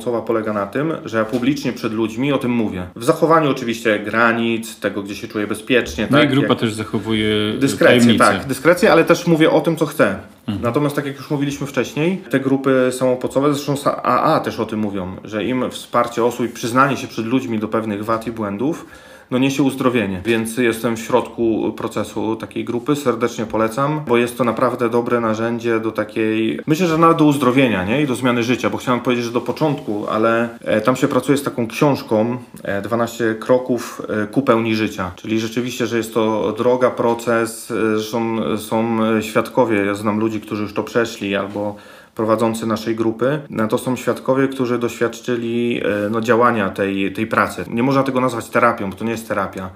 [0.03, 2.87] samopomocowa, polega na tym, że ja publicznie przed ludźmi o tym mówię.
[2.97, 6.09] W zachowaniu oczywiście granic, tego, gdzie się czuję bezpiecznie.
[6.11, 8.25] No tak, i grupa jak- też zachowuje Dyskrecję, tajemnicę.
[8.25, 10.17] tak, dyskrecję, ale też mówię o tym, co chcę.
[10.63, 15.17] Natomiast tak jak już mówiliśmy wcześniej, te grupy samopocowe, zresztą AA też o tym mówią,
[15.25, 18.87] że im wsparcie osób i przyznanie się przed ludźmi do pewnych wad i błędów,
[19.31, 20.21] no niesie uzdrowienie.
[20.25, 25.81] Więc jestem w środku procesu takiej grupy, serdecznie polecam, bo jest to naprawdę dobre narzędzie
[25.81, 28.03] do takiej, myślę, że nawet do uzdrowienia, nie?
[28.03, 31.39] I do zmiany życia, bo chciałem powiedzieć, że do początku, ale e, tam się pracuje
[31.39, 35.11] z taką książką e, 12 kroków e, ku pełni życia.
[35.17, 40.41] Czyli rzeczywiście, że jest to droga, proces, e, zresztą są e, świadkowie, ja znam ludzi,
[40.41, 41.77] którzy już to przeszli albo
[42.19, 47.65] prowadzący naszej grupy, no to są świadkowie, którzy doświadczyli e, no, działania tej, tej pracy.
[47.71, 49.71] Nie można tego nazwać terapią, bo to nie jest terapia.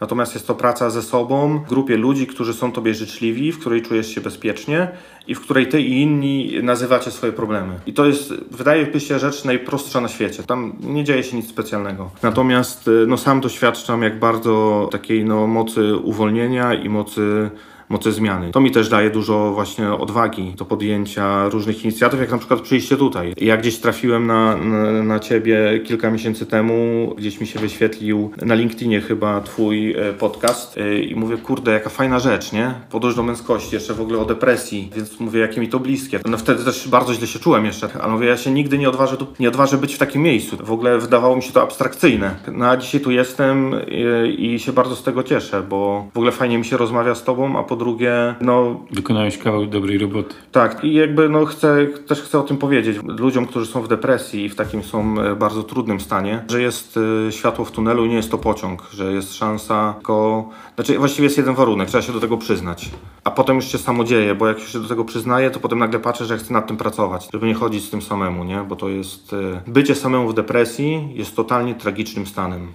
[0.00, 3.82] Natomiast jest to praca ze sobą, w grupie ludzi, którzy są Tobie życzliwi, w której
[3.82, 4.88] czujesz się bezpiecznie
[5.26, 7.74] i w której Ty i inni nazywacie swoje problemy.
[7.86, 10.42] I to jest, wydaje mi się, rzecz najprostsza na świecie.
[10.42, 12.10] Tam nie dzieje się nic specjalnego.
[12.22, 17.50] Natomiast e, no, sam doświadczam, jak bardzo takiej no, mocy uwolnienia i mocy
[17.88, 18.50] mocy zmiany.
[18.50, 22.96] To mi też daje dużo właśnie odwagi do podjęcia różnych inicjatyw, jak na przykład przyjście
[22.96, 23.34] tutaj.
[23.36, 28.54] Ja gdzieś trafiłem na, na, na ciebie kilka miesięcy temu, gdzieś mi się wyświetlił na
[28.54, 32.74] LinkedInie chyba twój e, podcast e, i mówię, kurde, jaka fajna rzecz, nie?
[32.90, 36.20] Podróż do męskości, jeszcze w ogóle o depresji, więc mówię, jakie mi to bliskie.
[36.26, 39.16] No wtedy też bardzo źle się czułem jeszcze, ale mówię, ja się nigdy nie odważę,
[39.16, 40.56] tu, nie odważę być w takim miejscu.
[40.60, 42.34] W ogóle wydawało mi się to abstrakcyjne.
[42.52, 46.32] No a dzisiaj tu jestem e, i się bardzo z tego cieszę, bo w ogóle
[46.32, 50.34] fajnie mi się rozmawia z tobą, a po drugie, no Wykonałeś kawał dobrej roboty.
[50.52, 54.44] tak, i jakby no chcę, też chcę o tym powiedzieć ludziom, którzy są w depresji
[54.44, 56.98] i w takim są e, bardzo trudnym stanie, że jest
[57.28, 60.48] e, światło w tunelu i nie jest to pociąg, że jest szansa tylko...
[60.74, 62.90] Znaczy właściwie jest jeden warunek, trzeba się do tego przyznać.
[63.24, 66.00] A potem już się samo dzieje, bo jak się do tego przyznaję, to potem nagle
[66.00, 68.64] patrzę, że chcę nad tym pracować, żeby nie chodzić z tym samemu, nie?
[68.68, 69.32] Bo to jest...
[69.32, 72.66] e, Bycie samemu w depresji jest totalnie tragicznym stanem.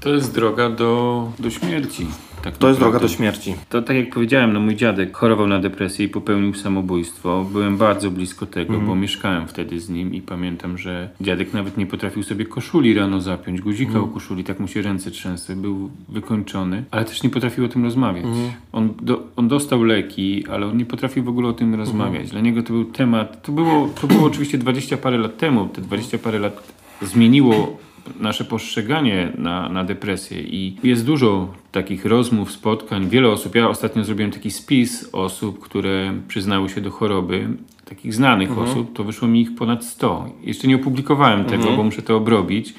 [0.00, 2.06] To jest droga do, do śmierci.
[2.46, 3.54] Tak To jest droga do śmierci.
[3.68, 7.46] To tak jak powiedziałem, no mój dziadek chorował na depresję i popełnił samobójstwo.
[7.52, 8.86] Byłem bardzo blisko tego, Mhm.
[8.86, 13.20] bo mieszkałem wtedy z nim i pamiętam, że dziadek nawet nie potrafił sobie koszuli rano
[13.20, 14.04] zapiąć, guzika Mhm.
[14.04, 17.84] u koszuli, tak mu się ręce trzęsły, był wykończony, ale też nie potrafił o tym
[17.84, 18.24] rozmawiać.
[18.24, 18.50] Mhm.
[18.72, 22.30] On, do, on dostał leki, ale on nie potrafił w ogóle o tym rozmawiać.
[22.30, 25.80] Dla niego to był temat, to było, to było oczywiście 20 parę lat temu, te
[25.82, 26.72] 20 parę lat
[27.02, 27.76] zmieniło
[28.20, 33.54] nasze postrzeganie na, na depresję i jest dużo takich rozmów, spotkań, wiele osób.
[33.54, 37.48] Ja ostatnio zrobiłem taki spis osób, które przyznały się do choroby,
[37.84, 40.28] takich znanych osób, to wyszło mi ich ponad 100.
[40.42, 42.74] Jeszcze nie opublikowałem tego, bo muszę to obrobić,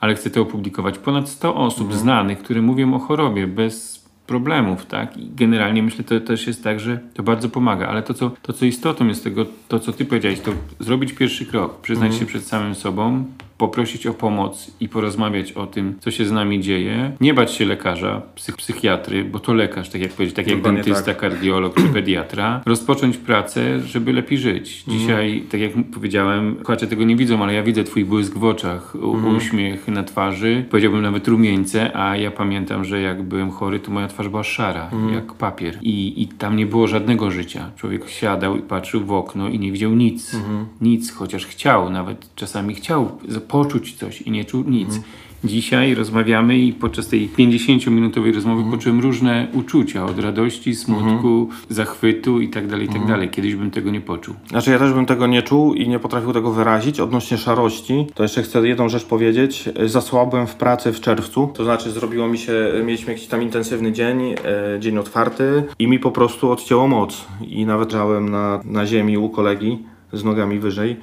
[0.00, 0.98] ale chcę to opublikować.
[0.98, 5.16] Ponad 100 osób znanych, które mówią o chorobie bez problemów, tak?
[5.16, 8.52] I generalnie myślę, to też jest tak, że to bardzo pomaga, ale to, co, to,
[8.52, 12.44] co istotą jest tego, to, co ty powiedziałeś, to zrobić pierwszy krok, przyznać się przed
[12.44, 13.24] samym sobą,
[13.58, 17.12] poprosić o pomoc i porozmawiać o tym, co się z nami dzieje.
[17.20, 20.82] Nie bać się lekarza, psych psychiatry, bo to lekarz, tak jak powiedzieć, tak jak Dokładnie
[20.82, 21.16] dentysta, tak.
[21.20, 22.60] kardiolog czy pediatra.
[22.66, 24.78] Rozpocząć pracę, żeby lepiej żyć.
[24.88, 24.98] Mhm.
[24.98, 28.94] Dzisiaj, tak jak powiedziałem, słuchacze tego nie widzą, ale ja widzę twój błysk w oczach,
[28.96, 29.36] Mhm.
[29.36, 34.08] uśmiech na twarzy, powiedziałbym nawet rumieńce, a ja pamiętam, że jak byłem chory, to moja
[34.08, 35.14] twarz była szara, Mhm.
[35.14, 35.78] jak papier.
[35.82, 37.70] I, I tam nie było żadnego życia.
[37.76, 40.34] Człowiek siadał i patrzył w okno i nie widział nic.
[40.34, 40.66] Mhm.
[40.80, 43.18] Nic, chociaż chciał, nawet czasami chciał
[43.48, 44.88] poczuć coś i nie czuł nic.
[44.88, 45.02] Mhm.
[45.44, 48.78] Dzisiaj rozmawiamy i podczas tej 50-minutowej rozmowy Mhm.
[48.78, 53.12] poczułem różne uczucia od radości, smutku, zachwytu i tak dalej, i tak Mhm.
[53.14, 53.28] dalej.
[53.30, 54.34] Kiedyś bym tego nie poczuł.
[54.48, 57.00] Znaczy ja też bym tego nie czuł i nie potrafił tego wyrazić.
[57.00, 59.68] Odnośnie szarości, to jeszcze chcę jedną rzecz powiedzieć.
[59.86, 61.50] Zasłabłem w pracy w czerwcu.
[61.54, 62.52] To znaczy zrobiło mi się,
[62.84, 64.36] mieliśmy jakiś tam intensywny dzień, e,
[64.80, 67.24] dzień otwarty i mi po prostu odcięło moc.
[67.48, 69.78] I nawet żałem na, na ziemi u kolegi
[70.12, 70.96] z nogami wyżej.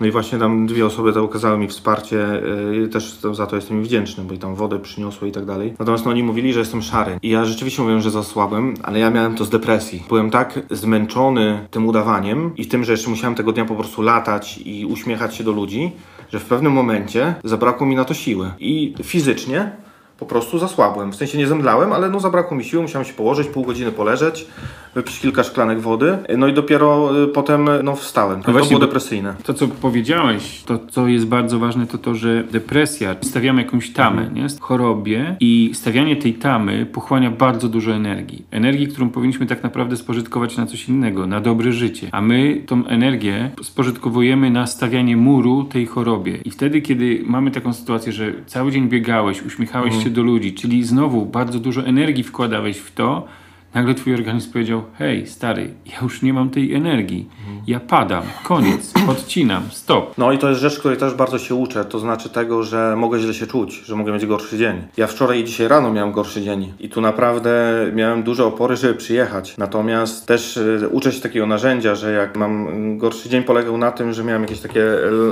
[0.00, 2.42] No i właśnie tam dwie osoby to okazały mi wsparcie,
[2.72, 5.74] yy, też za to jestem wdzięczny, bo i tam wodę przyniosły i tak dalej.
[5.78, 7.18] Natomiast no, oni mówili, że jestem szary.
[7.22, 10.02] I ja rzeczywiście mówiłem, że zasłabłem, ale ja miałem to z depresji.
[10.08, 14.58] Byłem tak zmęczony tym udawaniem i tym, że jeszcze musiałem tego dnia po prostu latać
[14.64, 15.92] i uśmiechać się do ludzi,
[16.32, 18.50] że w pewnym momencie zabrakło mi na to siły.
[18.58, 19.72] I fizycznie
[20.18, 21.12] po prostu zasłabłem.
[21.12, 24.46] W sensie nie zemdlałem, ale no zabrakło mi siły, musiałem się położyć, pół godziny poleżeć,
[24.94, 28.42] wypić kilka szklanek wody, no i dopiero y, potem no wstałem.
[28.42, 29.34] to właśnie, było bo- depresyjne.
[29.44, 34.30] To, co powiedziałeś, to co jest bardzo ważne, to to, że depresja, stawiamy jakąś tamę,
[34.34, 34.46] nie?
[34.60, 38.44] chorobie i stawianie tej tamy pochłania bardzo dużo energii.
[38.50, 42.08] Energii, którą powinniśmy tak naprawdę spożytkować na coś innego, na dobre życie.
[42.12, 46.38] A my tą energię spożytkowujemy na stawianie muru tej chorobie.
[46.44, 50.84] I wtedy, kiedy mamy taką sytuację, że cały dzień biegałeś, uśmiechałeś się do ludzi, czyli
[50.84, 53.26] znowu bardzo dużo energii wkładałeś w to,
[53.74, 57.28] Nagle twój organizm powiedział: Hej, stary, ja już nie mam tej energii.
[57.66, 60.18] Ja padam, koniec, odcinam, stop.
[60.18, 63.18] No i to jest rzecz, której też bardzo się uczę, to znaczy tego, że mogę
[63.18, 64.82] źle się czuć, że mogę mieć gorszy dzień.
[64.96, 67.50] Ja wczoraj i dzisiaj rano miałem gorszy dzień i tu naprawdę
[67.94, 69.56] miałem duże opory, żeby przyjechać.
[69.58, 73.92] Natomiast też y, uczę się takiego narzędzia, że jak mam y, gorszy dzień polegał na
[73.92, 74.84] tym, że miałem jakieś takie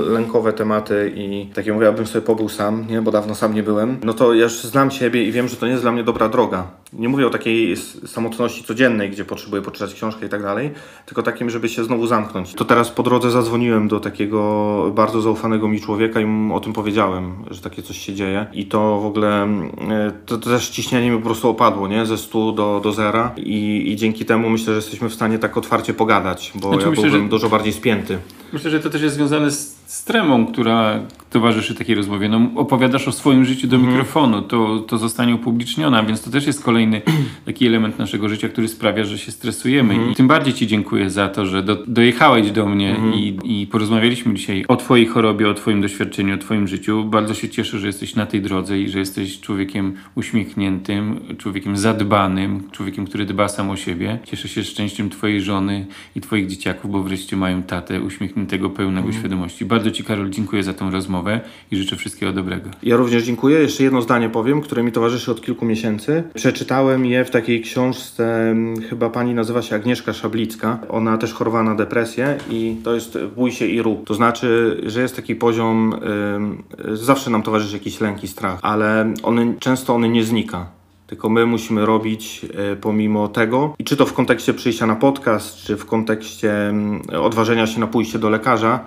[0.07, 3.97] lękowe tematy i takie mówię, abym sobie pobył sam, nie, bo dawno sam nie byłem,
[4.03, 6.29] no to ja już znam siebie i wiem, że to nie jest dla mnie dobra
[6.29, 6.67] droga.
[6.93, 10.71] Nie mówię o takiej samotności codziennej, gdzie potrzebuję poczytać książkę i tak dalej,
[11.05, 12.53] tylko takim, żeby się znowu zamknąć.
[12.53, 16.73] To teraz po drodze zadzwoniłem do takiego bardzo zaufanego mi człowieka i mu o tym
[16.73, 18.47] powiedziałem, że takie coś się dzieje.
[18.53, 22.05] I to w ogóle, mm, e, to, to też ciśnienie mi po prostu opadło, nie?
[22.05, 25.57] Ze 100 do, do zera I, i dzięki temu myślę, że jesteśmy w stanie tak
[25.57, 28.17] otwarcie pogadać, bo Znaczy, ja myślę, byłbym że- dużo bardziej spięty.
[28.53, 32.29] Myślę, że to też jest związane z, z tremą, która towarzyszy takiej rozmowie.
[32.29, 36.63] No, opowiadasz o swoim życiu do mikrofonu, to, to zostanie upublicznione, więc to też jest
[36.63, 37.01] kolejny
[37.45, 40.11] taki element naszego życia, który sprawia, że się stresujemy.
[40.11, 44.33] I tym bardziej Ci dziękuję za to, że do, dojechałeś do mnie i, i porozmawialiśmy
[44.33, 47.03] dzisiaj o Twojej chorobie, o Twoim doświadczeniu, o Twoim życiu.
[47.03, 52.63] Bardzo się cieszę, że jesteś na tej drodze i że jesteś człowiekiem uśmiechniętym, człowiekiem zadbanym,
[52.71, 54.19] człowiekiem, który dba sam o siebie.
[54.23, 55.85] Cieszę się szczęściem Twojej żony
[56.15, 59.65] i Twoich dzieciaków, bo wreszcie mają tatę uśmiechniętego, pełnego świadomości.
[59.65, 62.69] Bardzo Ci, Karol, dziękuję za tę rozmowę i życzę wszystkiego dobrego.
[62.83, 63.59] Ja również dziękuję.
[63.59, 66.23] Jeszcze jedno zdanie powiem, które mi towarzyszy od kilku miesięcy.
[66.33, 70.79] Przeczytałem je w takiej książce, mm, chyba pani nazywa się Agnieszka Szablicka.
[70.89, 74.07] Ona też chorowała na depresję i to jest bój się i rób.
[74.07, 75.93] To znaczy, że jest taki poziom,
[76.35, 76.63] ym,
[76.93, 80.79] zawsze nam towarzyszy jakiś lęk i strach, ale one, często on nie znika.
[81.09, 85.57] Tylko my musimy robić e, pomimo tego, i czy to w kontekście przyjścia na podcast,
[85.57, 88.79] czy w kontekście mm, odważenia się na pójście do lekarza,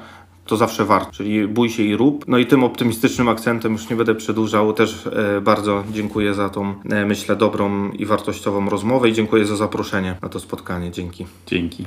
[0.47, 1.13] to zawsze warto.
[1.13, 2.25] Czyli bój się i rób.
[2.29, 4.73] No i tym optymistycznym akcentem już nie będę przedłużał.
[4.73, 9.57] Też e, bardzo dziękuję za tą, e, myślę, dobrą i wartościową rozmowę i dziękuję za
[9.57, 10.91] zaproszenie na to spotkanie.
[10.91, 11.27] Dzięki.
[11.47, 11.85] Dzięki.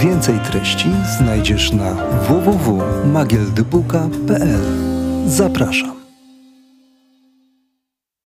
[0.00, 0.88] Więcej treści
[1.18, 1.94] znajdziesz na
[2.28, 4.60] www.magieldybuka.pl.
[5.26, 5.99] Zapraszam.